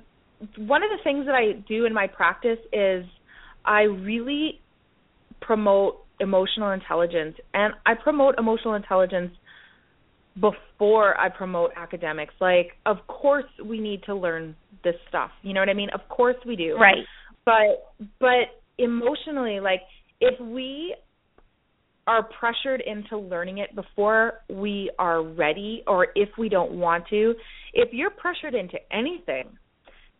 [0.58, 3.04] one of the things that I do in my practice is
[3.64, 4.60] I really
[5.40, 9.32] promote emotional intelligence and I promote emotional intelligence
[10.40, 12.34] before I promote academics.
[12.40, 15.30] Like, of course we need to learn this stuff.
[15.42, 15.90] You know what I mean?
[15.94, 17.04] Of course we do Right.
[17.44, 19.80] but but emotionally like
[20.20, 20.94] if we
[22.06, 27.34] are pressured into learning it before we are ready or if we don't want to
[27.74, 29.56] if you're pressured into anything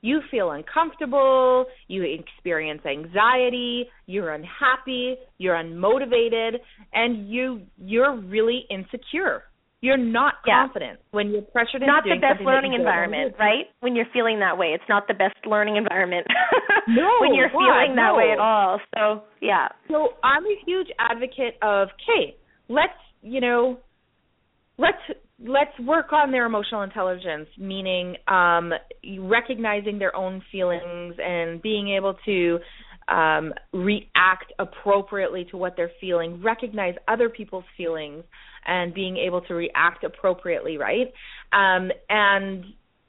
[0.03, 6.57] you feel uncomfortable you experience anxiety you're unhappy you're unmotivated
[6.93, 9.45] and you you're really insecure
[9.81, 10.62] you're not Yeah.
[10.67, 13.67] confident when you're pressured into Not the best learning environment, right?
[13.81, 16.27] When you're feeling that way, it's not the best learning environment.
[16.88, 18.81] No, when you're God, feeling that way at all.
[18.95, 19.69] So yeah.
[19.88, 22.37] So I'm a huge advocate of, okay,
[22.69, 23.79] let's you know,
[24.79, 24.99] let's
[25.44, 28.72] let's work on their emotional intelligence, meaning um,
[29.20, 32.59] recognizing their own feelings and being able to
[33.09, 38.24] um, react appropriately to what they're feeling, recognize other people's feelings,
[38.66, 41.12] and being able to react appropriately, right?
[41.52, 42.64] Um, and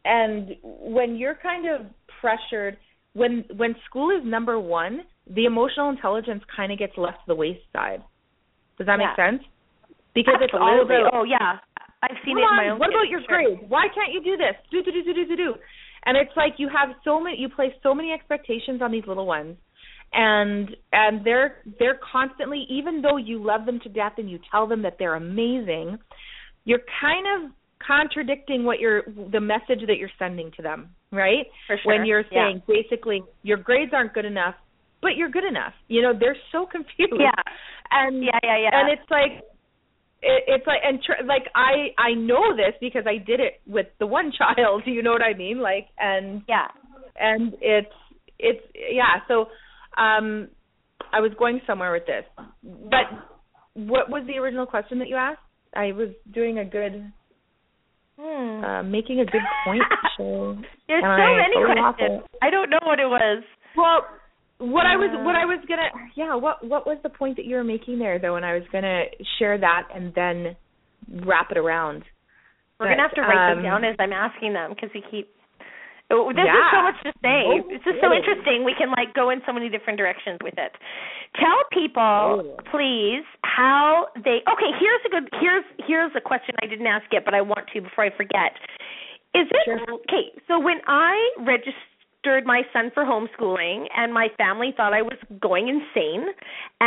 [0.06, 1.86] and when you're kind of
[2.19, 2.78] pressured
[3.13, 7.36] when when school is number one, the emotional intelligence kind of gets left to the
[7.36, 8.04] wayside.
[8.78, 9.43] Does that make sense?
[10.15, 11.08] Because it's all Absolutely.
[11.08, 11.60] about oh yeah.
[12.04, 13.62] I've seen Come it in on, own what about your grades?
[13.68, 14.56] Why can't you do this?
[14.72, 15.54] Do do do do do do do.
[16.06, 19.26] And it's like you have so many you place so many expectations on these little
[19.26, 19.56] ones.
[20.12, 24.68] And and they're they're constantly even though you love them to death and you tell
[24.68, 25.98] them that they're amazing,
[26.66, 27.52] you're kind of
[27.86, 31.46] contradicting what you're the message that you're sending to them, right?
[31.68, 31.94] For sure.
[31.98, 32.48] When you're Yeah.
[32.48, 34.56] saying basically your grades aren't good enough,
[35.02, 35.74] but you're good enough.
[35.88, 37.13] You know, they're so confused.
[37.20, 37.32] Yeah.
[37.92, 38.70] And Yeah, yeah, yeah.
[38.74, 39.42] and it's like
[40.24, 43.88] it, it's like and tr- like I I know this because I did it with
[44.00, 44.84] the one child.
[44.86, 45.60] You know what I mean?
[45.60, 46.68] Like and yeah.
[47.20, 47.94] and it's
[48.40, 49.22] it's yeah.
[49.28, 49.48] So
[50.02, 50.48] um,
[51.12, 52.26] I was going somewhere with this,
[52.64, 53.06] but
[53.76, 55.40] what was the original question that you asked?
[55.76, 57.12] I was doing a good
[58.20, 58.64] Hmm.
[58.64, 59.82] uh, making a good point.
[60.18, 60.56] So
[60.88, 62.22] There's so I many questions.
[62.22, 62.38] it.
[62.44, 63.42] I don't know what it was.
[63.76, 64.06] Well,
[64.71, 67.56] what I was what I was gonna yeah what what was the point that you
[67.56, 69.04] were making there though, and I was gonna
[69.39, 70.56] share that and then
[71.28, 72.04] wrap it around.
[72.80, 75.30] We're gonna have to write um, them down as I'm asking them because we keep.
[76.12, 76.54] Oh, There's Yeah.
[76.60, 77.39] just so much to say.
[77.47, 78.63] No it's just so interesting.
[78.65, 80.71] We can like go in so many different directions with it.
[81.39, 82.58] Tell people, Oh.
[82.69, 84.43] please, how they.
[84.45, 85.30] Okay, here's a good.
[85.39, 88.54] Here's here's a question I didn't ask yet, but I want to before I forget.
[89.34, 89.80] Is it Sure.
[90.06, 90.30] okay?
[90.47, 91.17] So when I
[92.24, 96.28] registered my son for homeschooling, and my family thought I was going insane,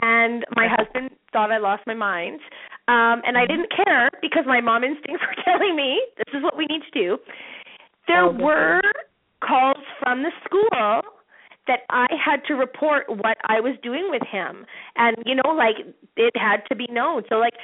[0.03, 2.41] and my husband thought I lost my mind,
[2.89, 3.47] um, and I Mm-hmm.
[3.47, 6.99] didn't care because my mom instincts were telling me this is what we need to
[6.99, 7.19] do.
[8.07, 8.81] There Oh, were
[9.47, 11.03] calls from the school
[11.67, 14.65] that I had to report what I was doing with him.
[14.97, 15.77] And you know, like
[16.17, 17.23] it had to be known.
[17.29, 17.55] So like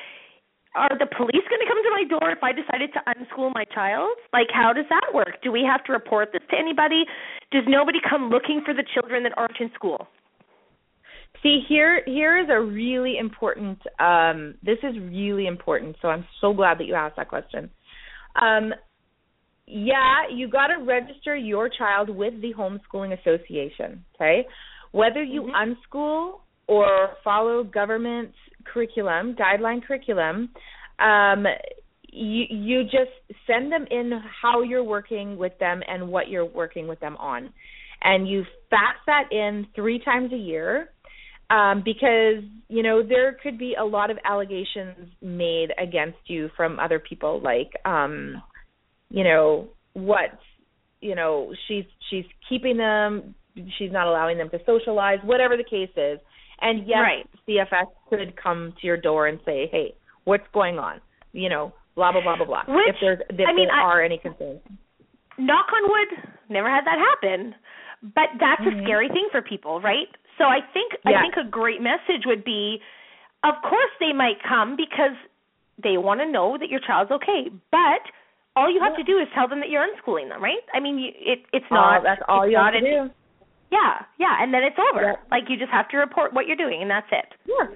[0.75, 3.65] are the police going to come to my door if I decided to unschool my
[3.75, 4.17] child?
[4.33, 5.43] Like how does that work?
[5.43, 7.05] Do we have to report this to anybody?
[7.51, 10.09] Does nobody come looking for the children that aren't in school?
[11.43, 16.53] See here here is a really important um this is really important so I'm so
[16.53, 17.71] glad that you asked that question.
[18.41, 18.73] Um
[19.67, 24.47] yeah, you got to register your child with the homeschooling association, okay?
[24.91, 25.55] Whether you Mhm.
[25.55, 30.51] unschool or follow government curriculum, guideline curriculum,
[30.99, 31.47] um
[32.13, 33.11] you you just
[33.47, 37.53] send them in how you're working with them and what you're working with them on.
[38.03, 40.89] And you fax that in 3 times a year
[41.53, 46.81] um, because you know there could be a lot of allegations made against you from
[46.81, 48.43] other people, like um,
[49.11, 50.39] you know what
[51.01, 53.35] you know she's she's keeping them,
[53.79, 56.19] she's not allowing them to socialize, whatever the case is.
[56.63, 57.27] And yes, Right.
[57.47, 59.95] CFS could come to your door and say, "Hey,
[60.25, 61.01] what's going on?"
[61.33, 62.65] You know, blah blah blah blah blah.
[62.67, 64.61] Which, if there's if I mean, there I- are any concerns.
[65.39, 66.09] knock on wood,
[66.49, 67.55] never had that happen.
[68.15, 68.81] But that's Mhm.
[68.81, 70.09] a scary thing for people, right?
[70.39, 71.19] So I think Yeah.
[71.19, 72.81] I think a great message would be
[73.45, 75.17] of course they might come because
[75.79, 77.51] they want to know that your child's okay.
[77.73, 78.03] But
[78.55, 80.63] all you have to do is tell them that you're unschooling them, right?
[80.75, 82.01] I mean, you, it it's not.
[82.01, 83.11] Oh, that's all you have to do.
[83.73, 85.03] Yeah, yeah, and then it's over.
[85.03, 85.27] Yep.
[85.31, 87.25] Like you just have to report what you're doing, and that's it.
[87.47, 87.75] Yeah,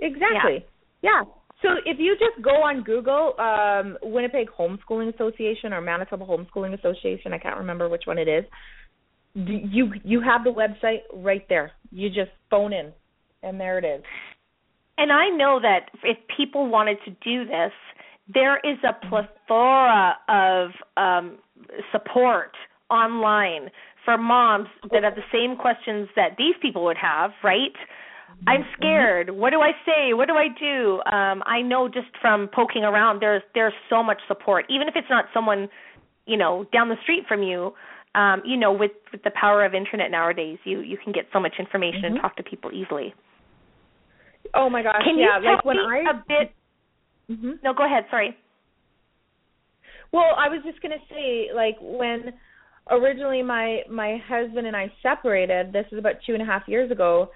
[0.00, 0.64] exactly.
[1.02, 1.22] Yeah.
[1.60, 7.32] So if you just go on Google, um, Winnipeg Homeschooling Association or Manitoba Homeschooling Association,
[7.34, 8.44] I can't remember which one it is.
[9.34, 11.72] You you have the website right there.
[11.90, 12.92] You just phone in,
[13.42, 14.02] and there it is.
[14.96, 17.72] And I know that if people wanted to do this,
[18.32, 21.38] there is a plethora of um,
[21.92, 22.52] support
[22.90, 23.68] online
[24.08, 27.76] for moms that have the same questions that these people would have, right?
[28.46, 29.28] I'm scared.
[29.28, 30.14] What do I say?
[30.14, 31.02] What do I do?
[31.12, 35.10] Um, I know just from poking around, there's there's so much support, even if it's
[35.10, 35.68] not someone,
[36.24, 37.74] you know, down the street from you.
[38.14, 41.38] Um, you know, with with the power of internet nowadays, you you can get so
[41.38, 43.12] much information and talk to people easily.
[44.54, 45.02] Oh my gosh!
[45.04, 46.54] Can yeah, you tell like when me I a bit?
[47.30, 47.62] Mhm.
[47.62, 48.06] No, go ahead.
[48.10, 48.34] Sorry.
[50.12, 52.32] Well, I was just gonna say, like when
[52.90, 55.72] originally my my husband and I separated.
[55.72, 57.30] This is about two and a half years ago.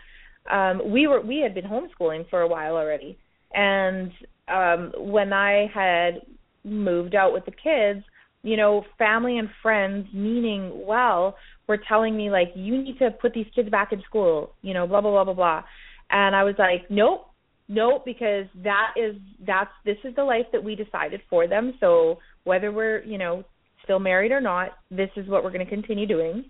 [0.50, 3.18] Um, we were we had been homeschooling for a while already,
[3.54, 4.10] and
[4.48, 6.22] um, when I had
[6.64, 8.04] moved out with the kids,
[8.42, 11.36] you know, family and friends, meaning well,
[11.68, 14.86] were telling me like, you need to put these kids back in school, you know,
[14.86, 15.62] blah blah blah blah blah,
[16.10, 17.28] and I was like, nope,
[17.68, 19.14] nope, because that is
[19.46, 21.74] that's this is the life that we decided for them.
[21.78, 23.44] So whether we're you know
[23.84, 26.44] still married or not, this is what we're going to continue doing.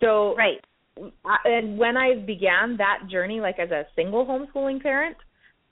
[0.00, 0.60] So Right.
[1.44, 5.16] And when I began that journey, like as a single homeschooling parent,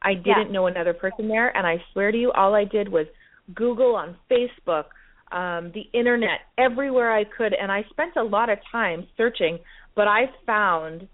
[0.00, 0.52] I didn't Yeah.
[0.52, 3.06] know another person there, and I swear to you, all I did was
[3.54, 4.86] Google on Facebook,
[5.32, 9.58] um, the internet, everywhere I could, and I spent a lot of time searching,
[9.94, 11.08] but I found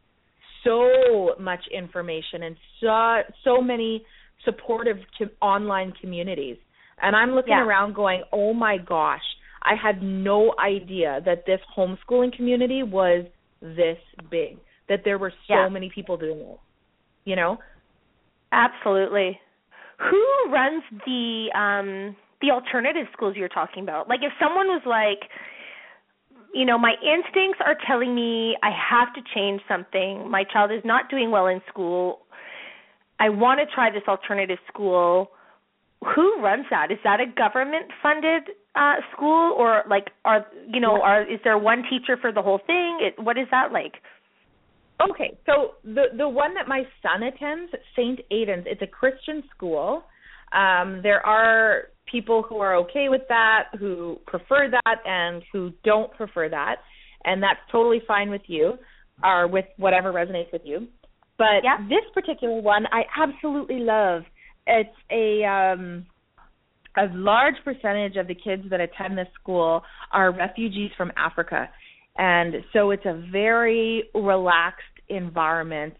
[0.62, 4.04] so much information and so so many
[4.44, 6.58] supportive to online communities.
[7.02, 7.64] And I'm looking Yeah.
[7.64, 9.24] around going, "Oh my gosh,
[9.64, 13.24] I had no idea that this homeschooling community was
[13.60, 13.98] this
[14.30, 14.58] big.
[14.88, 15.68] That there were so Yeah.
[15.68, 16.60] many people doing it."
[17.24, 17.58] You know?
[18.52, 19.40] Absolutely.
[19.98, 24.08] Who runs the um the alternative schools you're talking about?
[24.08, 25.30] Like if someone was like
[26.52, 30.30] you know, my instincts are telling me I have to change something.
[30.30, 32.20] My child is not doing well in school.
[33.18, 35.32] I want to try this alternative school.
[36.14, 36.92] Who runs that?
[36.92, 41.58] Is that a government funded uh school or like are you know, are is there
[41.58, 42.98] one teacher for the whole thing?
[43.00, 43.94] It, what is that like?
[45.10, 48.20] Okay, so the the one that my son attends, St.
[48.30, 50.04] Aidan's, it's a Christian school.
[50.52, 56.12] Um, there are people who are okay with that, who prefer that, and who don't
[56.12, 56.76] prefer that,
[57.24, 58.74] and that's totally fine with you,
[59.22, 60.86] or with whatever resonates with you.
[61.38, 61.78] But Yeah.
[61.88, 64.22] this particular one, I absolutely love.
[64.66, 66.06] It's a um,
[66.96, 71.68] a large percentage of the kids that attend this school are refugees from Africa.
[72.16, 75.94] And so it's a very relaxed environment.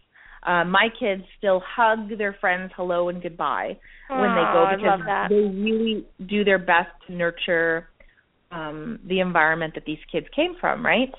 [0.45, 3.77] Uh, my kids still hug their friends hello and goodbye
[4.09, 7.89] when they go because they really do their best to nurture
[8.51, 11.09] um the environment that these kids came from, right?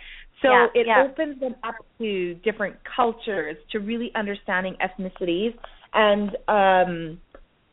[0.43, 1.05] So Yeah, it yeah.
[1.05, 5.55] opens them up to different cultures, to really understanding ethnicities
[5.93, 7.21] and um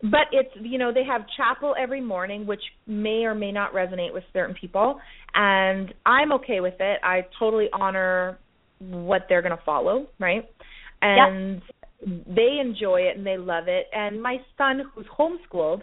[0.03, 4.13] but it's you know they have chapel every morning which may or may not resonate
[4.13, 4.99] with certain people.
[5.33, 6.99] And i'm okay with it.
[7.03, 8.37] I totally honor
[8.79, 10.43] what they're going to follow right?
[11.01, 11.61] And
[12.05, 13.87] they enjoy it and they love it.
[13.93, 15.81] And my son who's homeschooled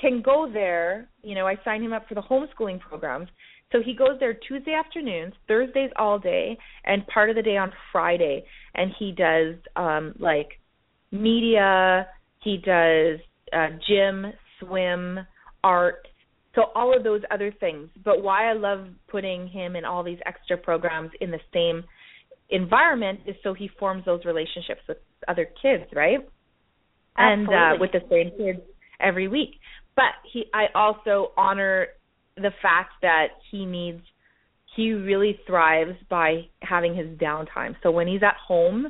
[0.00, 1.08] can go there.
[1.22, 3.28] You know i sign him up for the homeschooling programs.
[3.72, 7.72] So he goes there tuesday afternoons thursdays all day and part of the day on
[7.90, 8.44] friday.
[8.76, 10.60] And he does um like
[11.10, 12.06] media
[12.44, 13.18] he does
[13.52, 15.18] uh gym swim
[15.62, 16.06] art
[16.54, 17.88] so all of those other things.
[18.04, 21.84] But why i love putting him in all these extra programs in the same
[22.50, 26.18] environment is so he forms those relationships with other kids right?
[27.16, 27.54] Absolutely.
[27.54, 28.60] and uh with the same kids
[29.00, 29.50] every week.
[29.96, 31.86] But he i also honor
[32.36, 34.02] the fact that he needs
[34.76, 37.76] he really thrives by having his downtime.
[37.82, 38.88] So when he's at home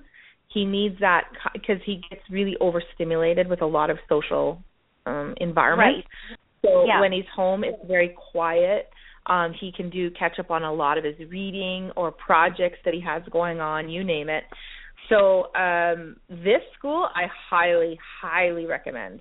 [0.54, 4.62] he needs that because he gets really overstimulated with a lot of social
[5.06, 6.06] um environments
[6.62, 7.00] so Yeah.
[7.00, 8.88] when he's home it's very quiet.
[9.26, 12.94] Um he can do catch up on a lot of his reading or projects that
[12.94, 14.44] he has going on you name it.
[15.10, 19.20] So um this school i highly highly recommend.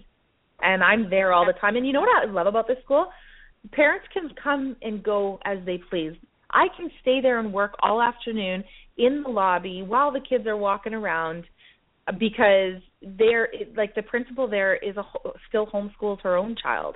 [0.61, 1.75] And i'm there all the time.
[1.75, 3.07] And you know what i love about this school?
[3.71, 6.13] Parents can come and go as they please.
[6.51, 8.63] I can stay there and work all afternoon
[8.97, 11.43] in the lobby while the kids are walking around
[12.19, 15.03] because there like the principal there is a
[15.47, 16.95] still homeschools her own child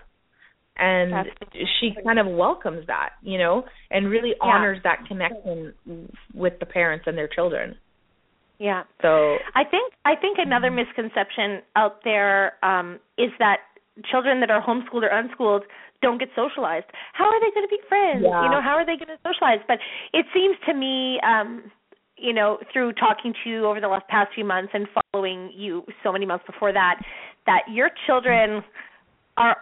[0.77, 1.29] and That's
[1.79, 4.47] she kind of welcomes that you know and really Yeah.
[4.47, 5.73] honors that connection
[6.33, 7.75] with the parents and their children
[8.59, 8.83] Yeah.
[9.01, 13.57] so I think I think another misconception out there um, is that
[14.11, 15.63] children that are homeschooled or unschooled
[16.01, 16.85] don't get socialized.
[17.13, 18.21] How are they going to be friends?
[18.23, 18.43] Yeah.
[18.43, 19.59] You know, how are they going to socialize?
[19.67, 19.79] But
[20.13, 21.71] it seems to me, um,
[22.17, 25.83] you know, through talking to you over the last past few months and following you
[26.03, 27.01] so many months before that,
[27.45, 28.63] that your children
[29.37, 29.57] are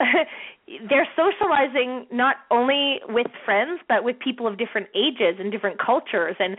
[0.88, 6.34] they're socializing not only with friends but with people of different ages and different cultures.
[6.38, 6.56] And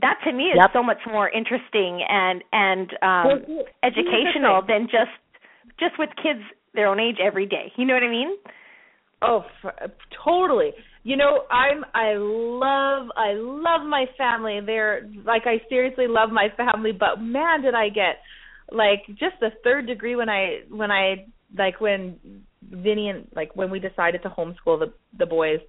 [0.00, 0.70] that to me is Yep.
[0.72, 5.10] so much more interesting and and Well, um the educational than just
[5.78, 6.40] just with kids
[6.74, 7.72] their own age every day.
[7.76, 8.36] You know what i mean
[9.26, 9.90] Oh, f-
[10.24, 10.70] totally.
[11.02, 14.60] You know, I'm I love I love my family.
[14.64, 18.16] They're like I seriously love my family, but man, did I get
[18.72, 22.18] like just the third degree when I when I like when
[22.62, 25.60] Vinny and like when we decided to homeschool the the boys.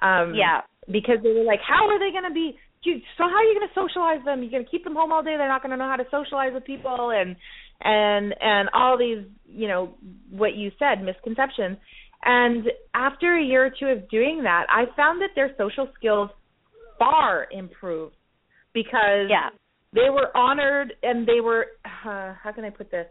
[0.00, 3.44] Um yeah because they were like, How are they gonna be you, so how are
[3.44, 4.42] you going to socialize them?
[4.42, 5.34] You're going to keep them home all day.
[5.36, 7.36] They're not going to know how to socialize with people, and
[7.80, 9.94] and and all these, you know,
[10.30, 11.78] what you said, misconceptions.
[12.24, 16.30] And after a year or two of doing that, I found that their social skills
[16.98, 18.16] far improved
[18.74, 19.50] because yeah
[19.92, 23.06] they were honored and they were uh, how can I put this?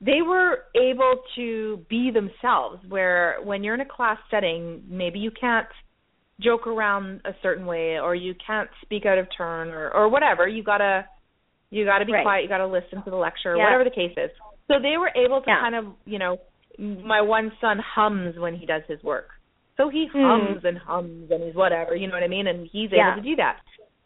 [0.00, 2.82] They were able to be themselves.
[2.88, 5.66] Where when you're in a class setting, maybe you can't
[6.40, 10.46] joke around a certain way or you can't speak out of turn or or whatever.
[10.48, 11.06] You gotta
[11.70, 12.22] you gotta be Right.
[12.22, 12.42] quiet.
[12.42, 13.64] You gotta listen to the lecture, Yeah.
[13.64, 14.30] whatever the case is.
[14.68, 15.60] So they were able to Yeah.
[15.60, 16.38] kind of you know
[16.78, 19.30] my one son hums when he does his work.
[19.76, 20.22] So he Hmm.
[20.22, 22.46] hums and hums and he's whatever, you know what I mean?
[22.46, 23.14] And he's able Yeah.
[23.16, 23.60] to do that.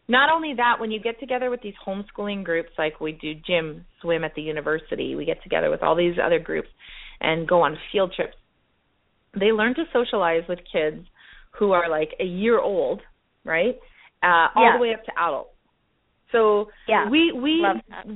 [0.09, 3.85] Not only that, when you get together with these homeschooling groups, like we do gym,
[4.01, 6.69] swim at the university, we get together with all these other groups
[7.21, 8.37] and go on field trips.
[9.39, 11.07] They learn to socialize with kids
[11.59, 13.03] who are like a year old,
[13.45, 13.79] right?
[14.23, 14.73] Uh, all Yeah.
[14.73, 15.58] the way up to adults.
[16.33, 17.09] So Yeah.
[17.09, 17.65] we we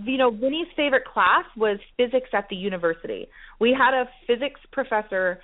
[0.05, 3.29] you know Vinny's favorite class was physics at the university.
[3.61, 5.41] We had a physics professor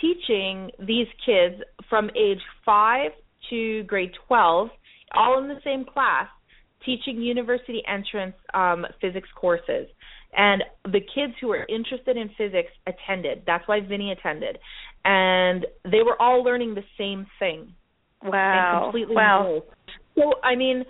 [0.00, 1.56] teaching these kids
[1.88, 3.10] from age 5
[3.50, 4.70] to grade 12
[5.16, 6.28] all in the same class
[6.84, 9.88] teaching university entrance um physics courses.
[10.36, 13.42] And the kids who were interested in physics attended.
[13.46, 14.58] That's why Vinny attended.
[15.04, 17.72] And they were all learning the same thing
[18.22, 19.62] and wow completely wow
[20.16, 20.22] new.
[20.22, 20.84] So I mean,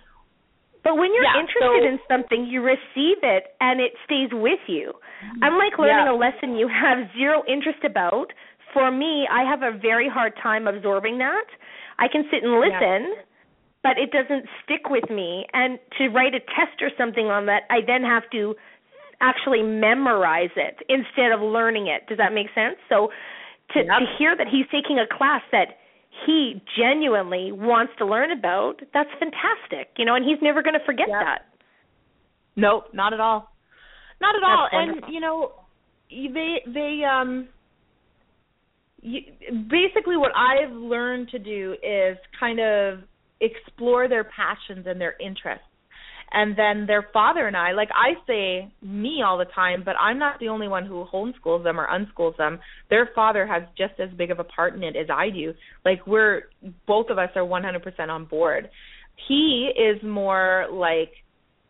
[0.89, 4.61] But when you're Yeah, interested so- in something, you receive it and it stays with
[4.69, 4.95] you.
[5.43, 6.13] Unlike learning Yeah.
[6.13, 8.33] a lesson you have zero interest about,
[8.73, 11.45] for me, I have a very hard time absorbing that.
[11.99, 13.17] I can sit and listen,
[13.83, 15.47] but it doesn't stick with me.
[15.53, 18.57] And to write a test or something on that, I then have to
[19.21, 22.07] actually memorize it instead of learning it.
[22.07, 22.79] Does that make sense?
[22.89, 23.13] So
[23.73, 23.99] to, Yep.
[23.99, 25.78] to hear that he's taking a class that
[26.27, 29.91] he genuinely wants to learn about, that's fantastic.
[29.97, 31.21] You know, and he's never going to forget Yep.
[31.21, 31.39] that.
[32.57, 33.53] Nope, not at all.
[34.21, 34.69] Not at That's all.
[34.73, 35.05] wonderful.
[35.05, 35.53] And you know,
[36.11, 37.49] they they um
[39.01, 39.21] you,
[39.71, 43.01] basically what I've learned to do is kind of
[43.41, 45.65] explore their passions and their interests.
[46.31, 50.19] And then their father and I, like I say me all the time, but I'm
[50.19, 52.59] not the only one who homeschools them or unschools them.
[52.91, 55.55] Their father has just as big of a part in it as I do.
[55.85, 56.43] Like we're
[56.87, 58.69] both of us are 100% on board.
[59.27, 61.13] He is more like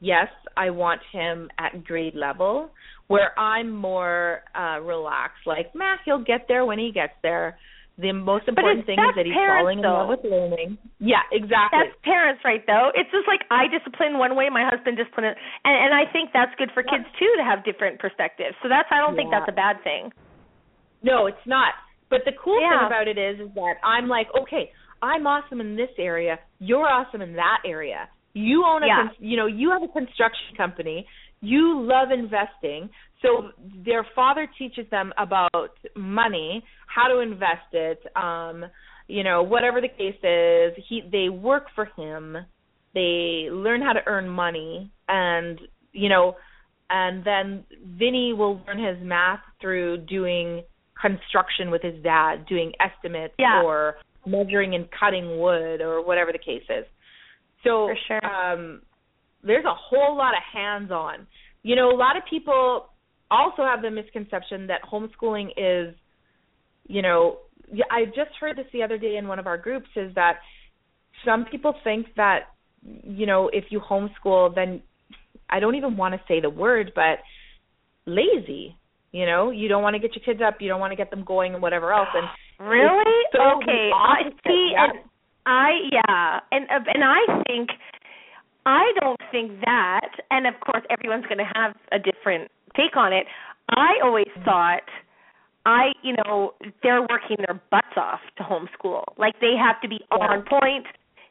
[0.00, 2.70] yes, I want him at grade level,
[3.06, 7.58] where I'm more uh relaxed, like, man, he'll get there when he gets there.
[7.98, 10.78] The most important thing is that he's parents, falling in love with learning.
[11.02, 11.82] Yeah, exactly.
[11.82, 12.94] That's parents right though.
[12.94, 15.36] It's just like I discipline one way, my husband discipline it
[15.66, 18.54] and and I think that's good for kids too to have different perspectives.
[18.62, 19.40] So that's I don't think Yeah.
[19.42, 20.12] that's a bad thing.
[21.02, 21.74] No, it's not.
[22.08, 22.78] But the cool Yeah.
[22.78, 24.70] thing about it is is that I'm like, okay,
[25.02, 26.38] I'm awesome in this area.
[26.60, 28.08] You're awesome in that area.
[28.34, 28.96] You own a Yeah.
[29.08, 31.06] con- you know, you have a construction company.
[31.40, 32.90] You love investing.
[33.22, 33.50] So
[33.84, 38.64] their father teaches them about money, how to invest it, um,
[39.08, 40.84] you know, whatever the case is.
[40.88, 42.36] He they work for him.
[42.94, 45.60] They learn how to earn money and
[45.92, 46.36] you know,
[46.90, 47.64] and then
[47.98, 50.62] Vinny will learn his math through doing
[51.00, 53.62] construction with his dad, doing estimates Yeah.
[53.62, 53.96] or
[54.26, 56.84] measuring and cutting wood or whatever the case is.
[57.64, 58.24] So sure.
[58.24, 58.82] um
[59.42, 61.26] there's a whole lot of hands on.
[61.62, 62.90] You know, a lot of people
[63.30, 65.94] also have the misconception that homeschooling is
[66.90, 67.38] you know,
[67.90, 70.38] I just heard this the other day in one of our groups is that
[71.24, 72.48] some people think that
[72.82, 74.82] you know, if you homeschool then
[75.50, 77.18] I don't even want to say the word, but
[78.06, 78.76] lazy.
[79.12, 81.10] You know, you don't want to get your kids up, you don't want to get
[81.10, 82.08] them going and whatever else.
[82.14, 82.26] And
[82.68, 84.84] really, so okay, I see, yeah.
[84.84, 84.92] and
[85.46, 87.70] I yeah, and uh, and I think
[88.66, 93.12] I don't think that, and of course everyone's going to have a different take on
[93.12, 93.26] it.
[93.74, 94.86] I always thought
[95.66, 99.04] I, you know, they're working their butts off to homeschool.
[99.18, 100.86] Like they have to be on point.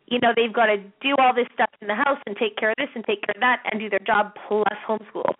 [0.07, 2.69] You know, they've got to do all this stuff in the house and take care
[2.69, 5.33] of this and take care of that and do their job plus homeschool.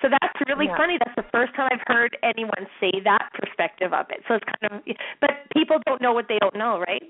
[0.00, 0.76] So that's really Yeah.
[0.78, 0.96] funny.
[1.02, 4.22] That's the first time I've heard anyone say that perspective of it.
[4.28, 7.02] So it's kind of but people don't know what they don't know, right?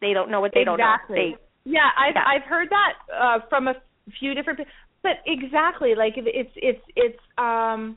[0.00, 0.74] They don't know what they exactly.
[0.76, 1.32] don't know.
[1.32, 1.72] Exactly.
[1.78, 2.24] yeah, I've Yeah.
[2.26, 3.74] I've heard that uh from a
[4.18, 4.60] few different
[5.02, 7.96] but exactly like it- it's it's it's um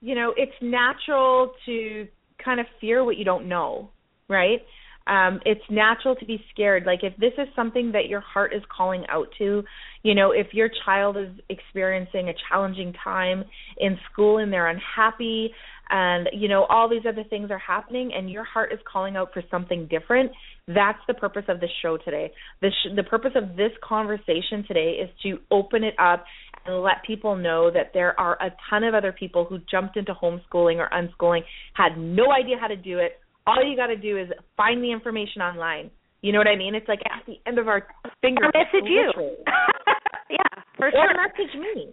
[0.00, 2.06] you know, it's natural to
[2.44, 3.90] kind of fear what you don't know,
[4.28, 4.60] right?
[5.06, 6.84] Um it's natural to be scared.
[6.86, 9.62] Like if this is something that your heart is calling out to,
[10.02, 13.44] you know, if your child is experiencing a challenging time
[13.78, 15.52] in school and they're unhappy
[15.90, 19.32] and you know all these other things are happening and your heart is calling out
[19.32, 20.30] for something different.
[20.66, 22.32] That's the purpose of this show today.
[22.62, 26.24] The sh- the purpose of this conversation today is to open it up
[26.66, 30.14] and let people know that there are a ton of other people who jumped into
[30.14, 31.42] homeschooling or unschooling
[31.74, 33.20] had no idea how to do it.
[33.46, 35.90] All you got to do is find the information online.
[36.22, 36.74] You know what i mean?
[36.74, 37.86] It's like at the end of our
[38.22, 39.12] finger message you.
[40.30, 41.12] yeah, for or sure.
[41.20, 41.92] message me.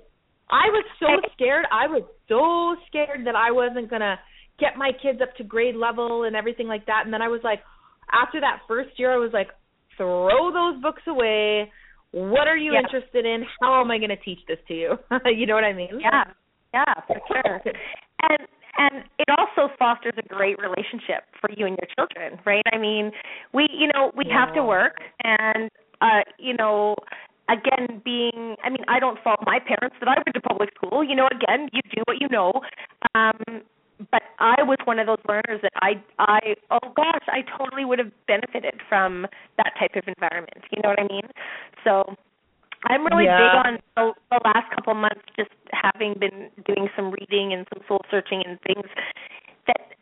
[0.51, 1.65] I was so scared.
[1.71, 4.19] I was so scared that I wasn't gonna
[4.59, 7.01] get my kids up to grade level and everything like that.
[7.05, 7.59] And then I was like,
[8.11, 9.47] after that first year, I was like,
[9.97, 11.71] throw those books away.
[12.11, 12.79] What are you Yeah.
[12.79, 13.45] interested in?
[13.61, 14.99] How am I going to teach this to you?
[15.25, 15.99] you know what I mean?
[15.99, 16.25] Yeah,
[16.73, 17.61] yeah, for sure.
[18.21, 18.47] And
[18.77, 22.63] and it also fosters a great relationship for you and your children, right?
[22.73, 23.11] I mean,
[23.53, 25.69] we you know we have to work, and
[26.01, 26.95] uh, you know,
[27.51, 31.03] again, being I mean, I don't fault my parents that I went to public school.
[31.03, 32.61] You know, again, you do what you know.
[33.15, 33.61] Um,
[34.11, 37.99] but I was one of those learners that I I oh gosh, I totally would
[37.99, 39.27] have benefited from
[39.57, 40.63] that type of environment.
[40.71, 41.27] You know what I mean?
[41.83, 42.15] So
[42.89, 43.37] I'm really Yeah.
[43.37, 47.83] big on the, the last couple months just having been doing some reading and some
[47.87, 48.87] soul searching and things
[49.67, 49.93] that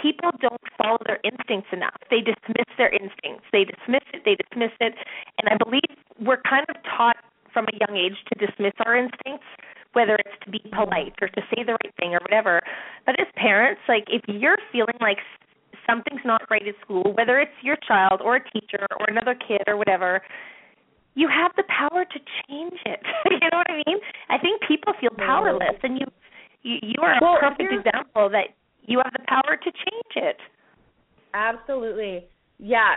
[0.00, 1.96] people don't follow their instincts enough.
[2.10, 3.44] They dismiss their instincts.
[3.52, 4.94] They dismiss it, they dismiss it.
[5.38, 7.16] And I believe we're kind of taught
[7.52, 9.46] from a young age to dismiss our instincts,
[9.92, 12.60] whether it's to be polite or to say the right thing or whatever.
[13.06, 15.18] But as parents, like if you're feeling like
[15.88, 19.62] something's not right at school, whether it's your child or a teacher or another kid
[19.66, 20.22] or whatever,
[21.14, 23.00] you have the power to change it.
[23.30, 23.98] you know what I mean?
[24.28, 26.06] I think people feel powerless, and you
[26.62, 28.52] you, you are a Well, perfect example that
[28.86, 30.36] you have the power to change it.
[31.34, 32.24] Absolutely.
[32.58, 32.94] Yeah.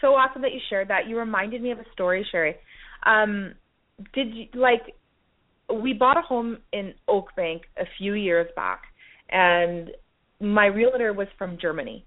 [0.00, 1.08] So awesome that you shared that.
[1.08, 2.56] You reminded me of a story, Sherry.
[3.06, 3.54] Um,
[4.12, 4.82] did you like?
[5.72, 8.82] We bought a home in Oakbank a few years back,
[9.30, 9.90] and
[10.40, 12.04] my realtor was from Germany,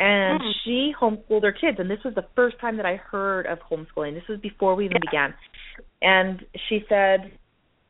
[0.00, 0.52] and Mm.
[0.64, 1.78] she homeschooled her kids.
[1.78, 4.14] And this was the first time that I heard of homeschooling.
[4.14, 5.10] This was before we even Yeah.
[5.10, 5.34] began.
[6.00, 7.30] And she said,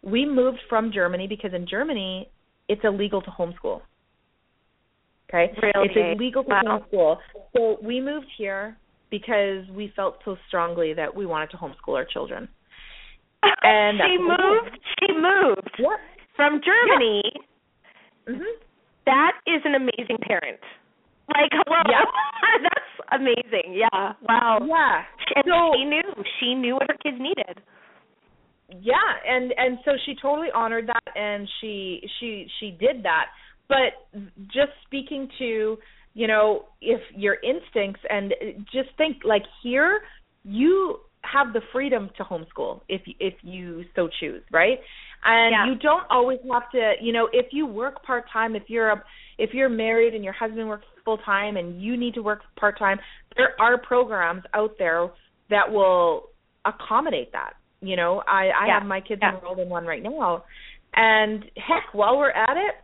[0.03, 2.29] "We moved from Germany because in Germany
[2.69, 3.83] it's illegal to homeschool."
[5.33, 5.89] Okay, Really?
[5.89, 6.63] it's illegal to Wow.
[6.93, 7.19] homeschool.
[7.57, 8.77] So we moved here
[9.11, 12.49] because we felt so strongly that we wanted to homeschool our children.
[13.63, 14.63] And she that's what we did.
[14.65, 14.79] moved.
[14.99, 16.01] She moved What?
[16.35, 17.23] from Germany.
[18.27, 18.43] hmm
[19.07, 20.61] That is an amazing parent.
[21.35, 21.83] Like, hello.
[21.89, 22.05] Yeah.
[22.63, 23.75] That's amazing.
[23.75, 24.13] Yeah.
[24.29, 24.59] Wow.
[24.67, 25.03] Yeah.
[25.37, 26.25] And So- she knew.
[26.41, 27.61] She knew what her kids needed.
[28.81, 33.27] Yeah, and and so she totally honored that, and she she she did that.
[33.69, 34.09] But
[34.47, 35.79] just speaking to
[36.15, 38.35] you know if your instincts and
[38.73, 40.01] just think like here
[40.45, 44.79] you have the freedom to homeschool if if you so choose, right?
[45.25, 45.67] And Yeah.
[45.67, 49.03] you don't always have to, you know, if you work part time, if you're a
[49.37, 52.79] if you're married and your husband works full time and you need to work part
[52.79, 52.99] time,
[53.37, 55.11] there are programs out there
[55.51, 56.31] that will
[56.65, 57.55] accommodate that.
[57.81, 58.79] You know, I I Yeah.
[58.79, 59.37] have my kids Yeah.
[59.37, 60.45] enrolled in one right now,
[60.95, 62.77] and heck, while we're at it,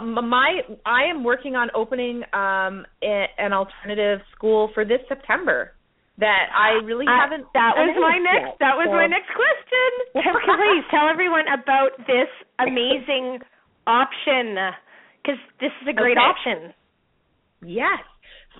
[0.00, 5.72] my I am working on opening um an alternative school for this September
[6.18, 7.46] that I really Uh, haven't.
[7.54, 8.46] That was my next.
[8.46, 8.58] yet.
[8.60, 9.90] That was So- my next question.
[10.22, 12.28] Tell, please tell everyone about this
[12.60, 13.40] amazing
[13.86, 14.54] option
[15.22, 16.24] because this is a great Okay.
[16.26, 16.74] option.
[17.62, 17.98] Yes.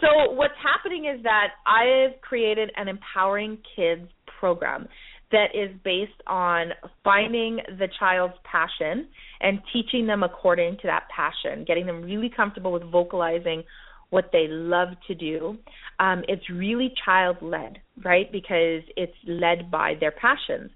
[0.00, 4.88] So what's happening is that I've created an empowering kids program
[5.32, 6.70] that is based on
[7.02, 9.08] finding the child's passion
[9.40, 13.62] and teaching them according to that passion, getting them really comfortable with vocalizing
[14.10, 15.58] what they love to do.
[15.98, 18.30] Um, it's really child led, right?
[18.30, 20.70] Because it's led by their passions.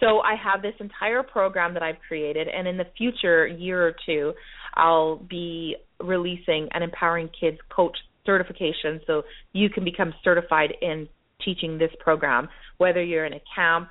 [0.00, 3.94] So I have this entire program that I've created, and in the future year or
[4.06, 4.32] two,
[4.74, 9.22] I'll be releasing an empowering kids coach certification, so
[9.52, 11.06] you can become certified in
[11.44, 13.90] teaching this program, whether you're in a camp,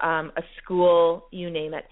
[0.00, 1.84] um, a school, you name it.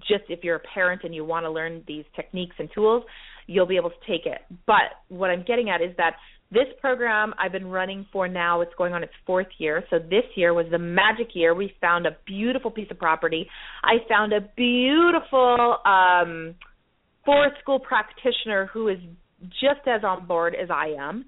[0.00, 3.04] Just if you're a parent and you want to learn these techniques and tools,
[3.46, 4.40] you'll be able to take it.
[4.66, 6.16] But what I'm getting at is that
[6.50, 9.84] this program I've been running for now, it's going on its fourth year.
[9.90, 11.54] So this year was the magic year.
[11.54, 13.46] We found a beautiful piece of property.
[13.82, 16.54] I found a beautiful um,
[17.24, 18.98] forest school practitioner who is
[19.60, 21.26] just as on board as I am.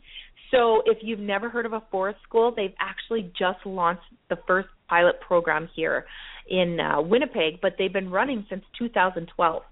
[0.50, 4.68] So if you've never heard of a forest school, they've actually just launched the first
[4.88, 6.06] pilot program here
[6.48, 9.62] in uh, Winnipeg, but they've been running since 2012.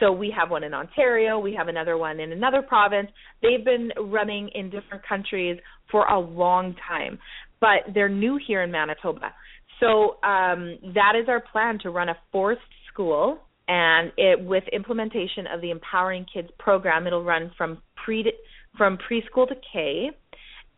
[0.00, 3.08] So we have one in Ontario, we have another one in another province.
[3.42, 5.58] They've been running in different countries
[5.90, 7.18] for a long time,
[7.60, 9.32] but they're new here in Manitoba.
[9.80, 12.62] So um, that is our plan to run a forest
[12.92, 18.32] school, and it with implementation of the Empowering Kids program, it'll run from pre
[18.78, 20.10] from preschool to K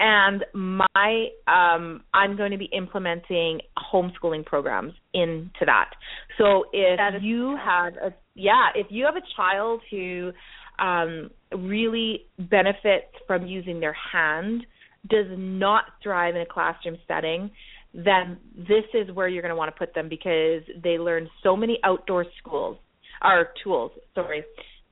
[0.00, 3.60] and my um I'm going to be implementing
[3.92, 5.90] homeschooling programs into that.
[6.38, 10.32] So if you have a yeah, if you have a child who
[10.78, 14.66] um really benefits from using their hand,
[15.08, 17.50] does not thrive in a classroom setting,
[17.92, 21.56] then this is where you're going to want to put them because they learn so
[21.56, 22.78] many outdoor schools
[23.22, 24.44] or tools, sorry.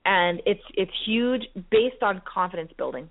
[0.05, 3.09] And it's it's huge based on confidence building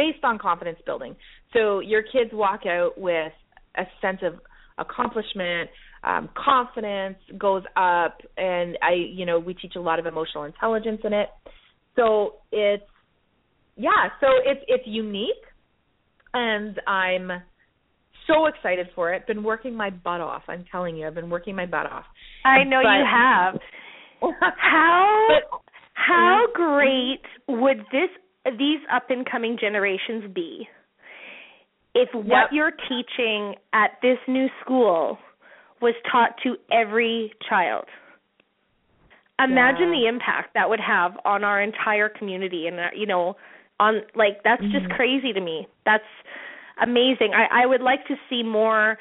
[0.00, 1.14] based on confidence building.
[1.52, 3.32] So your kids walk out with
[3.76, 4.34] a sense of
[4.78, 5.68] accomplishment,
[6.04, 11.00] um, confidence goes up, and I, you know, we teach a lot of emotional intelligence
[11.04, 11.28] in it.
[11.96, 12.84] So it's,
[13.76, 15.44] yeah, so it's it's unique,
[16.32, 17.30] and I'm
[18.26, 19.26] so excited for it.
[19.26, 20.42] Been working my butt off.
[20.48, 22.04] I'm telling you, I've been working my butt off.
[22.44, 23.60] I know but, you have.
[24.56, 25.60] how but,
[26.06, 28.10] how great would this
[28.58, 30.66] these up and coming generations be
[31.94, 32.50] if what yep.
[32.52, 35.18] you're teaching at this new school
[35.82, 37.84] was taught to every child?
[39.42, 40.00] Imagine yeah.
[40.00, 43.36] the impact that would have on our entire community and uh, you know
[43.78, 44.78] on like that's mm-hmm.
[44.78, 45.66] just crazy to me.
[45.84, 46.04] That's
[46.82, 47.32] amazing.
[47.34, 48.98] I I would like to see more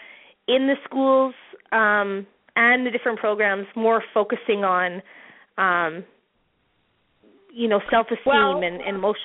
[0.47, 1.34] in the schools
[1.72, 2.26] um
[2.56, 5.02] and the different programs more focusing on
[5.58, 6.04] um
[7.54, 9.22] you know self esteem well, and and motion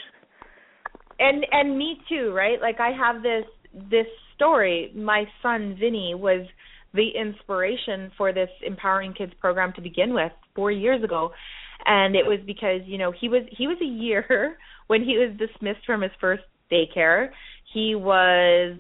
[1.18, 2.60] and and me too right?
[2.60, 3.44] Like i have this
[3.90, 4.92] this story.
[4.94, 6.46] My son vinny was
[6.92, 11.32] the inspiration for this empowering kids program to begin with 4 years ago.
[11.86, 14.56] And it was because you know he was he was a year
[14.86, 17.30] when he was dismissed from his first daycare.
[17.72, 18.76] He was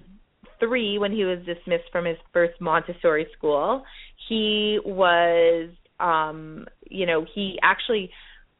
[0.60, 3.82] 3 when he was dismissed from his first montessori school.
[4.28, 5.70] He was
[6.00, 8.10] um you know he actually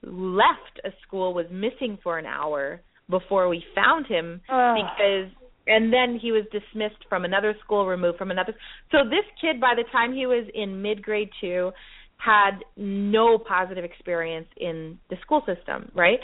[0.07, 4.75] left a school was missing for an hour before we found him uh.
[4.75, 5.31] because
[5.67, 8.55] and then he was dismissed from another school removed from another
[8.91, 11.71] so this kid by the time he was in mid grade 2
[12.17, 16.19] had no positive experience in the school system right,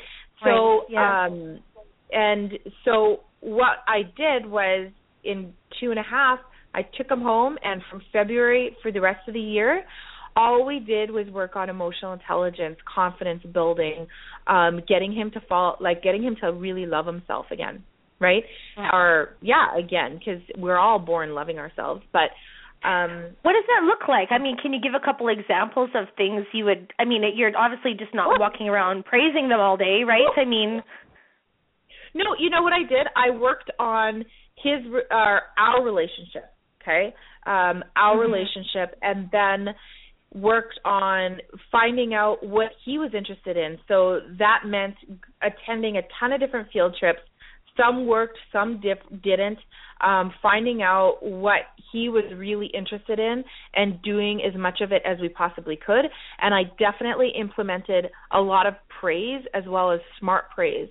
[0.45, 0.55] right.
[0.55, 1.27] so yeah.
[1.27, 1.59] um
[2.13, 2.53] and
[2.85, 4.91] so what i did was
[5.25, 6.39] in two and a half
[6.75, 9.85] i took him home and from february for the rest of the year
[10.41, 14.07] all we did was work on emotional intelligence, confidence building,
[14.47, 17.85] um, getting him to fall, like getting him to really love himself again,
[18.19, 18.43] right?
[18.77, 18.91] Yeah.
[18.93, 22.31] Or yeah, again, because we're all born loving ourselves, but.
[22.83, 24.29] Um, what does that look like?
[24.31, 26.91] I mean, can you give a couple examples of things you would?
[26.99, 30.33] I mean, you're obviously just not walking around praising them all day, right?
[30.35, 30.81] I mean,
[32.15, 33.07] no, you know what I did?
[33.15, 34.25] I worked on
[34.57, 34.81] his
[35.11, 36.49] uh, our relationship,
[36.81, 37.15] okay,
[37.45, 38.33] um, our mm-hmm.
[38.33, 39.75] relationship, and then
[40.35, 41.39] worked on
[41.73, 43.79] finding out what he was interested in.
[43.89, 44.95] So that meant
[45.43, 47.21] attending a ton of different field trips.
[47.77, 49.59] Some worked, some dip, didn't.
[50.03, 51.61] Um, finding out what
[51.93, 56.07] he was really interested in and doing as much of it as we possibly could.
[56.41, 60.89] And I definitely implemented a lot of praise as well as smart praise.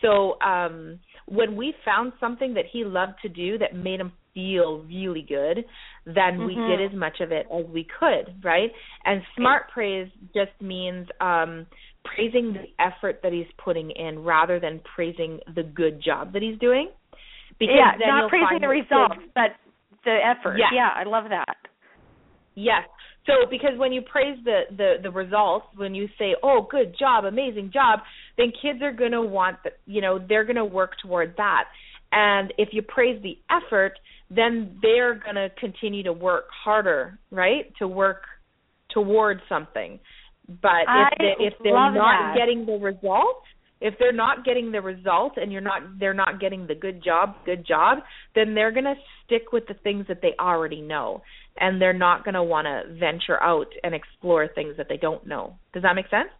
[0.00, 4.82] So um, when we found something that he loved to do that made him feel
[4.84, 5.64] really good,
[6.06, 6.46] then mm-hmm.
[6.46, 6.94] we did mm-hmm.
[6.94, 8.70] as much of it as we could, right?
[9.04, 11.66] And smart praise just means um
[12.04, 16.58] praising the effort that he's putting in rather than praising the good job that he's
[16.58, 16.90] doing.
[17.58, 19.52] Because yeah, not praising the results, but
[20.04, 20.56] the effort.
[20.58, 20.72] Yes.
[20.74, 21.56] Yeah, I love that.
[22.54, 22.82] Yes.
[23.26, 27.24] So because when you praise the, the the results, when you say, "Oh, good job,
[27.24, 28.00] amazing job,"
[28.36, 31.64] then kids are going to want you know, they're going to work toward that.
[32.10, 33.92] And if you praise the effort,
[34.34, 37.72] then they're going to continue to work harder, right?
[37.78, 38.22] To work
[38.90, 39.98] towards something.
[40.48, 42.34] But I if they, if they're not that.
[42.36, 43.42] getting the result,
[43.80, 47.36] if they're not getting the result and you're not they're not getting the good job,
[47.44, 47.98] good job,
[48.34, 51.22] then they're going to stick with the things that they already know
[51.58, 55.26] and they're not going to want to venture out and explore things that they don't
[55.26, 55.54] know.
[55.72, 56.30] Does that make sense?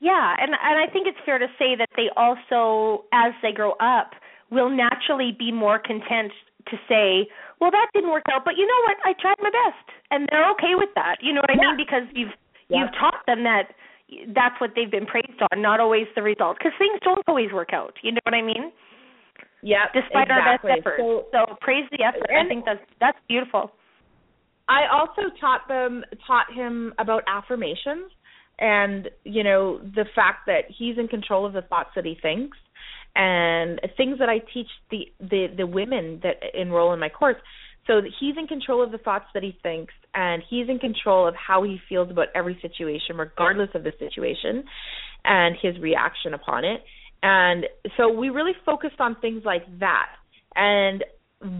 [0.00, 3.72] Yeah, and and I think it's fair to say that they also, as they grow
[3.72, 4.10] up,
[4.50, 6.32] will naturally be more content
[6.70, 7.28] to say,
[7.60, 8.96] "Well, that didn't work out, but you know what?
[9.04, 11.22] I tried my best," and they're okay with that.
[11.22, 11.68] You know what I Yeah.
[11.68, 11.76] mean?
[11.76, 12.34] Because you've
[12.68, 12.80] Yeah.
[12.82, 13.74] you've taught them that
[14.28, 16.58] that's what they've been praised on, not always the result.
[16.58, 17.98] Because things don't always work out.
[18.02, 18.72] You know what I mean?
[19.62, 20.70] Yeah, Despite exactly.
[20.70, 21.02] our best efforts.
[21.02, 22.30] So, So, praise the effort.
[22.30, 23.72] I think that's that's beautiful.
[24.68, 28.10] I also taught them taught him about affirmations
[28.58, 32.56] and you know the fact that he's in control of the thoughts that he thinks
[33.16, 37.36] and things that I teach the the the women that enroll in my course.
[37.86, 41.34] So he's in control of the thoughts that he thinks and he's in control of
[41.34, 44.64] how he feels about every situation regardless of the situation
[45.24, 46.82] and his reaction upon it.
[47.22, 47.64] And
[47.96, 50.08] so we really focused on things like that
[50.56, 51.04] and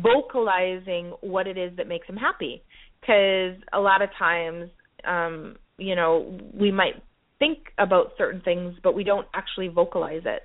[0.03, 2.63] vocalizing what it is that makes him happy.
[3.01, 4.69] Because a lot of times
[5.07, 7.03] um you know we might
[7.39, 10.43] think about certain things but we don't actually vocalize it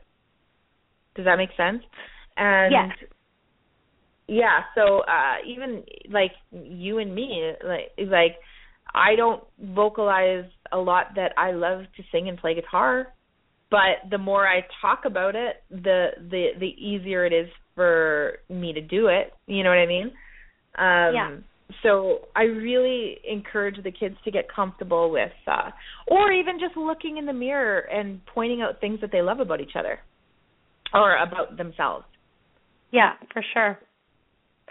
[1.16, 1.84] does that make sense
[2.38, 2.92] and Yes.
[4.28, 8.36] yeah so uh even like you and me like like
[8.94, 13.08] i don't vocalize a lot that i love to sing and play guitar
[13.70, 18.74] but the more i talk about it the the the easier it is for me
[18.74, 20.06] to do it you know what i mean
[20.78, 21.38] um Yeah.
[21.84, 25.70] so i really encourage the kids to get comfortable with uh
[26.08, 29.62] or even just looking in the mirror and pointing out things that they love about
[29.62, 30.00] each other
[30.94, 32.06] or about themselves
[32.92, 33.80] Yeah, for sure.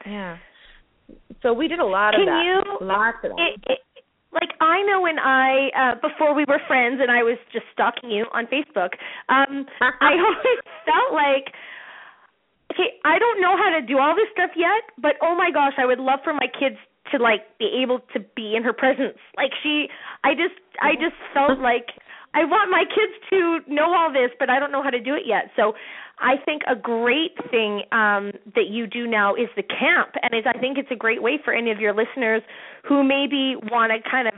[0.06, 0.38] yeah
[1.42, 3.78] so we did a lot of Can that you- lots of that it, it,
[4.32, 8.10] like I know when I uh before we were friends and I was just stalking
[8.10, 8.94] you on Facebook,
[9.28, 11.50] um I always felt like
[12.72, 15.74] okay, I don't know how to do all this stuff yet, but oh my gosh,
[15.78, 16.76] I would love for my kids
[17.10, 19.18] to like be able to be in her presence.
[19.36, 19.88] Like she
[20.22, 21.90] I just I just felt like
[22.32, 25.14] I want my kids to know all this, but I don't know how to do
[25.14, 25.50] it yet.
[25.56, 25.72] So
[26.20, 30.44] I think a great thing um, that you do now is the camp, and is
[30.46, 32.42] I think it's a great way for any of your listeners
[32.86, 34.34] who maybe want to kind of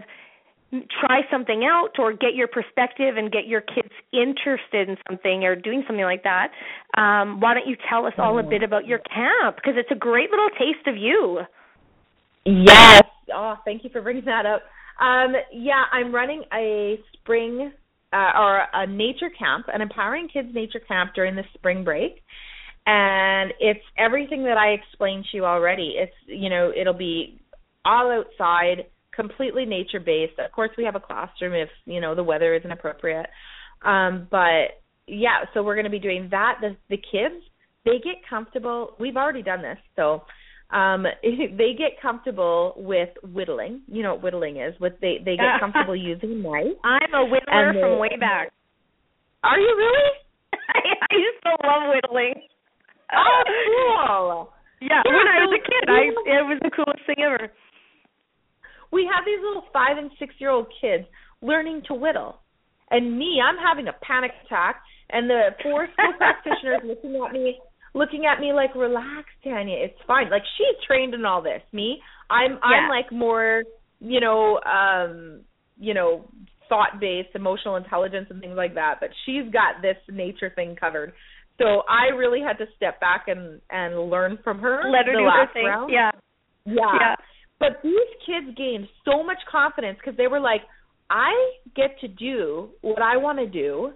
[1.01, 5.55] try something out or get your perspective and get your kids interested in something or
[5.55, 6.49] doing something like that.
[6.97, 9.99] Um, why don't you tell us all a bit about your camp because it's a
[9.99, 11.41] great little taste of you.
[12.47, 13.03] Yes.
[13.35, 14.63] Oh, thank you for bringing that up.
[15.01, 17.73] Um, yeah, I'm running a spring
[18.13, 22.23] uh, or a nature camp, an empowering kids nature camp during the spring break.
[22.85, 25.95] And it's everything that I explained to you already.
[25.97, 27.41] It's, you know, it'll be
[27.85, 30.39] all outside, completely nature based.
[30.39, 33.27] Of course, we have a classroom if, you know, the weather isn't appropriate.
[33.85, 36.59] Um, but yeah, so we're going to be doing that.
[36.61, 37.43] The the kids,
[37.85, 38.95] they get comfortable.
[38.99, 39.79] We've already done this.
[39.97, 40.23] So,
[40.73, 43.83] um they get comfortable with whittling.
[43.87, 44.75] You know what whittling is.
[44.81, 46.77] With they they get comfortable using knife.
[46.85, 48.53] I'm a whittler And from way back.
[49.45, 50.11] Are you really?
[50.75, 52.35] I used to love whittling.
[53.13, 54.53] Oh, cool.
[54.81, 57.53] Yeah, Yeah, when I was a kid, I it was the coolest thing ever.
[58.91, 61.05] We have these little five and six year old kids
[61.41, 62.41] learning to whittle.
[62.91, 67.59] And me, I'm having a panic attack and the forest school practitioners looking at me
[67.95, 70.31] looking at me like, Relax, Tanya, it's fine.
[70.31, 71.63] Like she's trained in all this.
[71.73, 71.99] Me,
[72.31, 73.65] I'm I'm like more,
[74.01, 75.41] you know, um,
[75.79, 76.29] you know,
[76.69, 78.97] thought based, emotional intelligence and things like that.
[79.01, 81.13] But she's got this nature thing covered.
[81.59, 84.83] So I really had to step back and and learn from her.
[84.91, 85.67] Let her the do her thing.
[85.67, 85.93] round.
[85.93, 86.11] Yeah.
[86.65, 86.97] Yeah.
[86.99, 87.15] Yeah.
[87.59, 87.95] But these
[88.27, 90.63] kids gained so much confidence because they were like,
[91.11, 91.31] I
[91.77, 93.93] get to do what I want to do,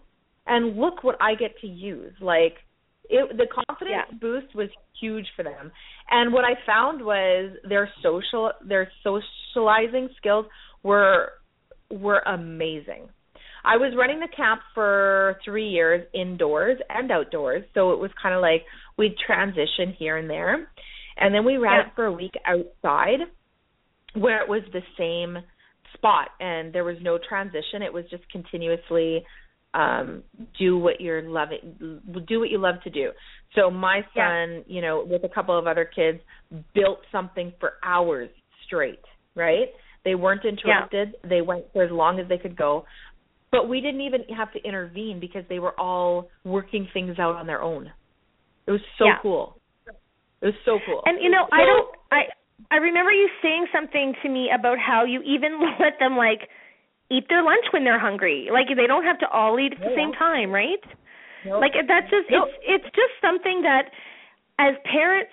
[0.47, 2.13] and look what I get to use.
[2.21, 2.55] Like,
[3.11, 4.19] it, the confidence Yeah.
[4.19, 4.69] boost was
[5.01, 5.71] huge for them.
[6.11, 10.47] And what I found was their social, their socializing skills
[10.83, 11.33] were
[11.91, 13.09] were amazing.
[13.65, 18.35] I was running the camp for three years indoors and outdoors, so it was kind
[18.35, 18.65] of like
[18.97, 20.69] we'd transition here and there,
[21.17, 21.87] and then we ran Yeah.
[21.87, 23.21] it for a week outside,
[24.15, 25.39] where it was the same
[25.95, 27.83] spot and there was no transition.
[27.83, 29.25] It was just continuously
[29.77, 30.23] um
[30.59, 33.11] do what you're loving do what you love to do.
[33.55, 36.19] So my son, you know, with a couple of other kids
[36.75, 38.31] built something for hours
[38.67, 39.01] straight,
[39.35, 39.69] right?
[40.05, 41.17] They weren't interrupted.
[41.29, 42.87] They went for as long as they could go.
[43.53, 47.47] But we didn't even have to intervene because they were all working things out on
[47.47, 47.91] their own.
[48.67, 49.19] It was so Yeah.
[49.23, 49.57] cool.
[50.41, 51.03] It was so cool.
[51.07, 52.21] And you know, I don't I
[52.71, 56.49] I remember you saying something to me about how you even let them like
[57.11, 58.49] eat their lunch when they're hungry.
[58.53, 59.97] Like they don't have to all eat at the Yeah.
[59.97, 60.83] same time, right?
[61.45, 61.61] Nope.
[61.61, 62.49] Like that's just Nope.
[62.49, 63.91] it's it's just something that
[64.59, 65.31] as parents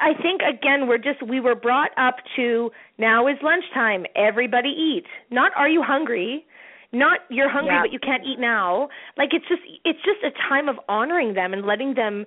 [0.00, 5.06] I think again we're just we were brought up to now is lunchtime, everybody eat.
[5.30, 6.44] Not are you hungry?
[6.92, 7.82] Not you're hungry Yeah.
[7.82, 8.88] but you can't eat now.
[9.16, 12.26] Like it's just it's just a time of honoring them and letting them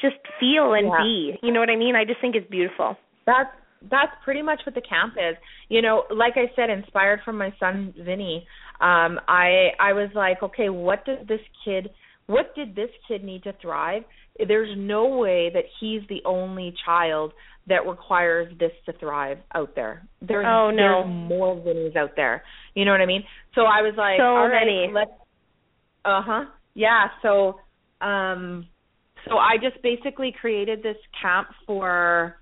[0.00, 1.02] just feel and Yeah.
[1.02, 1.38] be.
[1.42, 1.94] You know what I mean?
[1.94, 2.96] I just think it's beautiful.
[3.26, 3.54] That's
[3.88, 5.36] that's pretty much what the camp is.
[5.68, 8.46] You know, like I said, inspired from my son Vinny.
[8.80, 11.90] Um, I I was like, okay, what does this kid
[12.26, 14.02] what did this kid need to thrive?
[14.46, 17.32] There's no way that he's the only child
[17.66, 20.06] that requires this to thrive out there.
[20.22, 21.02] There's Oh, no.
[21.02, 22.42] there's more Vinnies out there.
[22.74, 23.24] You know what I mean?
[23.54, 24.92] So I was like, So all right, many.
[24.92, 25.10] let's
[26.04, 26.44] uh huh.
[26.74, 27.60] Yeah, so
[28.00, 28.66] um
[29.28, 32.36] so I just basically created this camp for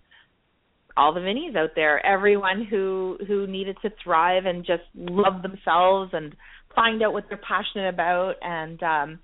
[0.98, 6.10] all the Vinnies out there, everyone who who needed to thrive and just love themselves
[6.12, 6.34] and
[6.74, 9.18] find out what they're passionate about and um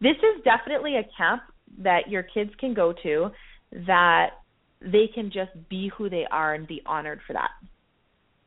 [0.00, 1.42] this is definitely a camp
[1.82, 3.28] that your kids can go to
[3.86, 4.26] that
[4.80, 7.50] they can just be who they are and be honored for that.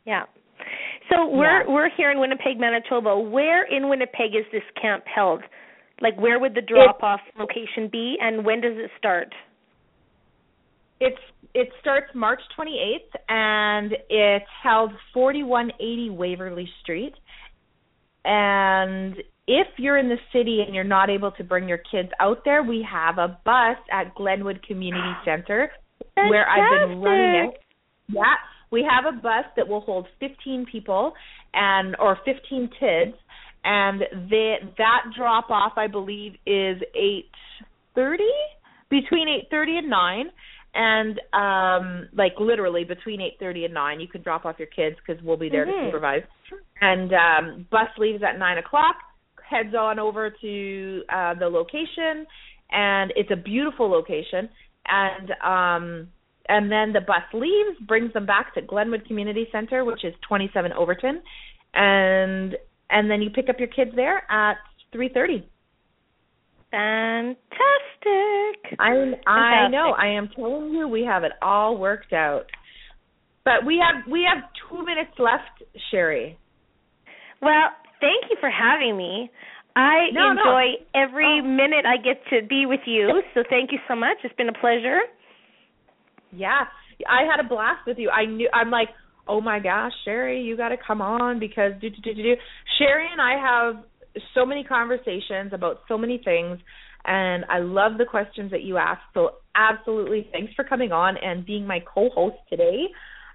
[0.06, 0.24] Yeah.
[1.10, 1.74] So we're Yeah.
[1.74, 3.20] we're here in Winnipeg, Manitoba.
[3.20, 5.42] Where in Winnipeg is this camp held?
[6.02, 9.34] Like where would the drop off location be and when does it start?
[11.04, 11.20] It's
[11.54, 17.14] it starts March 28th and it's held 4180 Waverley Street.
[18.26, 19.16] And
[19.48, 22.64] if you're in the city and you're not able to bring your kids out there,
[22.64, 25.70] we have a bus at Glenwood Community Center
[26.16, 27.60] where I've been running it.
[28.08, 28.24] Yeah,
[28.72, 31.14] we have a bus that will hold 15 people
[31.54, 33.14] and or 15 kids
[33.64, 36.82] and the that drop off I believe is
[37.96, 38.18] 8:30
[38.90, 40.32] between 8:30 and 9
[40.76, 45.22] and um like literally between 8:30 and 9 you can drop off your kids cuz
[45.22, 45.72] we'll be there Mhm.
[45.72, 46.24] to supervise.
[46.82, 48.96] And um bus leaves at 9 o'clock
[49.44, 52.26] heads on over to uh the location
[52.72, 54.50] and it's a beautiful location.
[54.88, 56.08] And um
[56.50, 60.74] and then the bus leaves brings them back to Glenwood Community Center which is 27
[60.74, 61.22] Overton.
[61.76, 62.58] And
[62.90, 64.58] and then you pick up your kids there at
[64.92, 65.44] 3:30
[66.74, 67.38] Fantastic.
[68.80, 69.72] I I Fantastic.
[69.72, 69.94] know.
[69.98, 72.46] I am telling you, we have it all worked out.
[73.46, 76.38] But we have we have two minutes left, Sherry.
[77.42, 77.70] Well,
[78.02, 79.30] thank you for having me.
[79.76, 80.42] I No, no.
[80.42, 81.44] enjoy every Oh.
[81.46, 83.22] minute I get to be with you.
[83.34, 84.18] So thank you so much.
[84.24, 85.02] It's been a pleasure.
[86.32, 86.66] Yeah,
[87.08, 88.10] I had a blast with you.
[88.10, 88.50] I knew.
[88.54, 88.90] I'm like,
[89.28, 92.24] oh my gosh, Sherry, you got to come on because do do do do.
[92.24, 92.36] do.
[92.80, 93.84] Sherry and I have
[94.34, 96.60] so many conversations about so many things,
[97.06, 99.02] and I love the questions that you ask.
[99.14, 102.88] So absolutely, thanks for coming on and being my co-host today.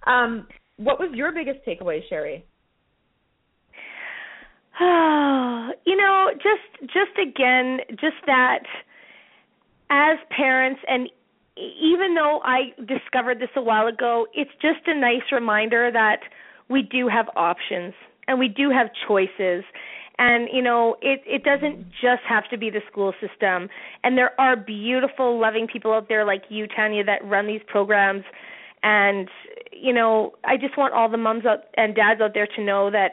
[0.07, 2.45] Um, what was your biggest takeaway, Sherry?
[4.81, 8.63] you know, just just again, just that
[9.91, 11.09] as parents and
[11.57, 16.21] even though I discovered this a while ago, it's just a nice reminder that
[16.71, 17.95] we do have options
[18.29, 19.65] and we do have choices.
[20.19, 21.91] And you know, it it doesn't mm-hmm.
[22.01, 23.69] just have to be the school system.
[24.03, 28.25] And there are beautiful, loving people out there like you, Tanya, that run these programs.
[28.83, 29.29] And
[29.73, 32.91] you know, I just want all the moms out and dads out there to know
[32.91, 33.13] that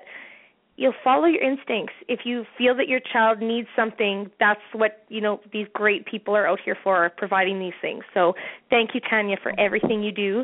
[0.78, 1.94] you'll follow your instincts.
[2.08, 6.36] If you feel that your child needs something, that's what, you know, these great people
[6.36, 8.04] are out here for, providing these things.
[8.14, 8.34] So
[8.70, 9.62] thank you, Tanya, for mm-hmm.
[9.62, 10.44] everything you do.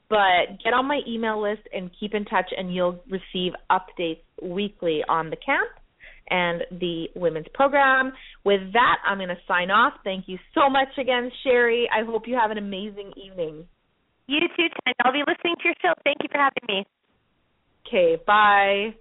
[0.10, 5.02] but get on my email list and keep in touch and you'll receive updates weekly
[5.08, 5.70] on the camp
[6.30, 8.12] and the women's program.
[8.44, 9.94] With that, I'm going to sign off.
[10.04, 11.88] Thank you so much again, Sherry.
[11.92, 13.66] I hope you have an amazing evening.
[14.28, 14.96] You too, Tanya.
[15.04, 15.94] I'll be listening to your show.
[16.04, 16.86] Thank you for having me.
[17.88, 18.96] Okay, bye.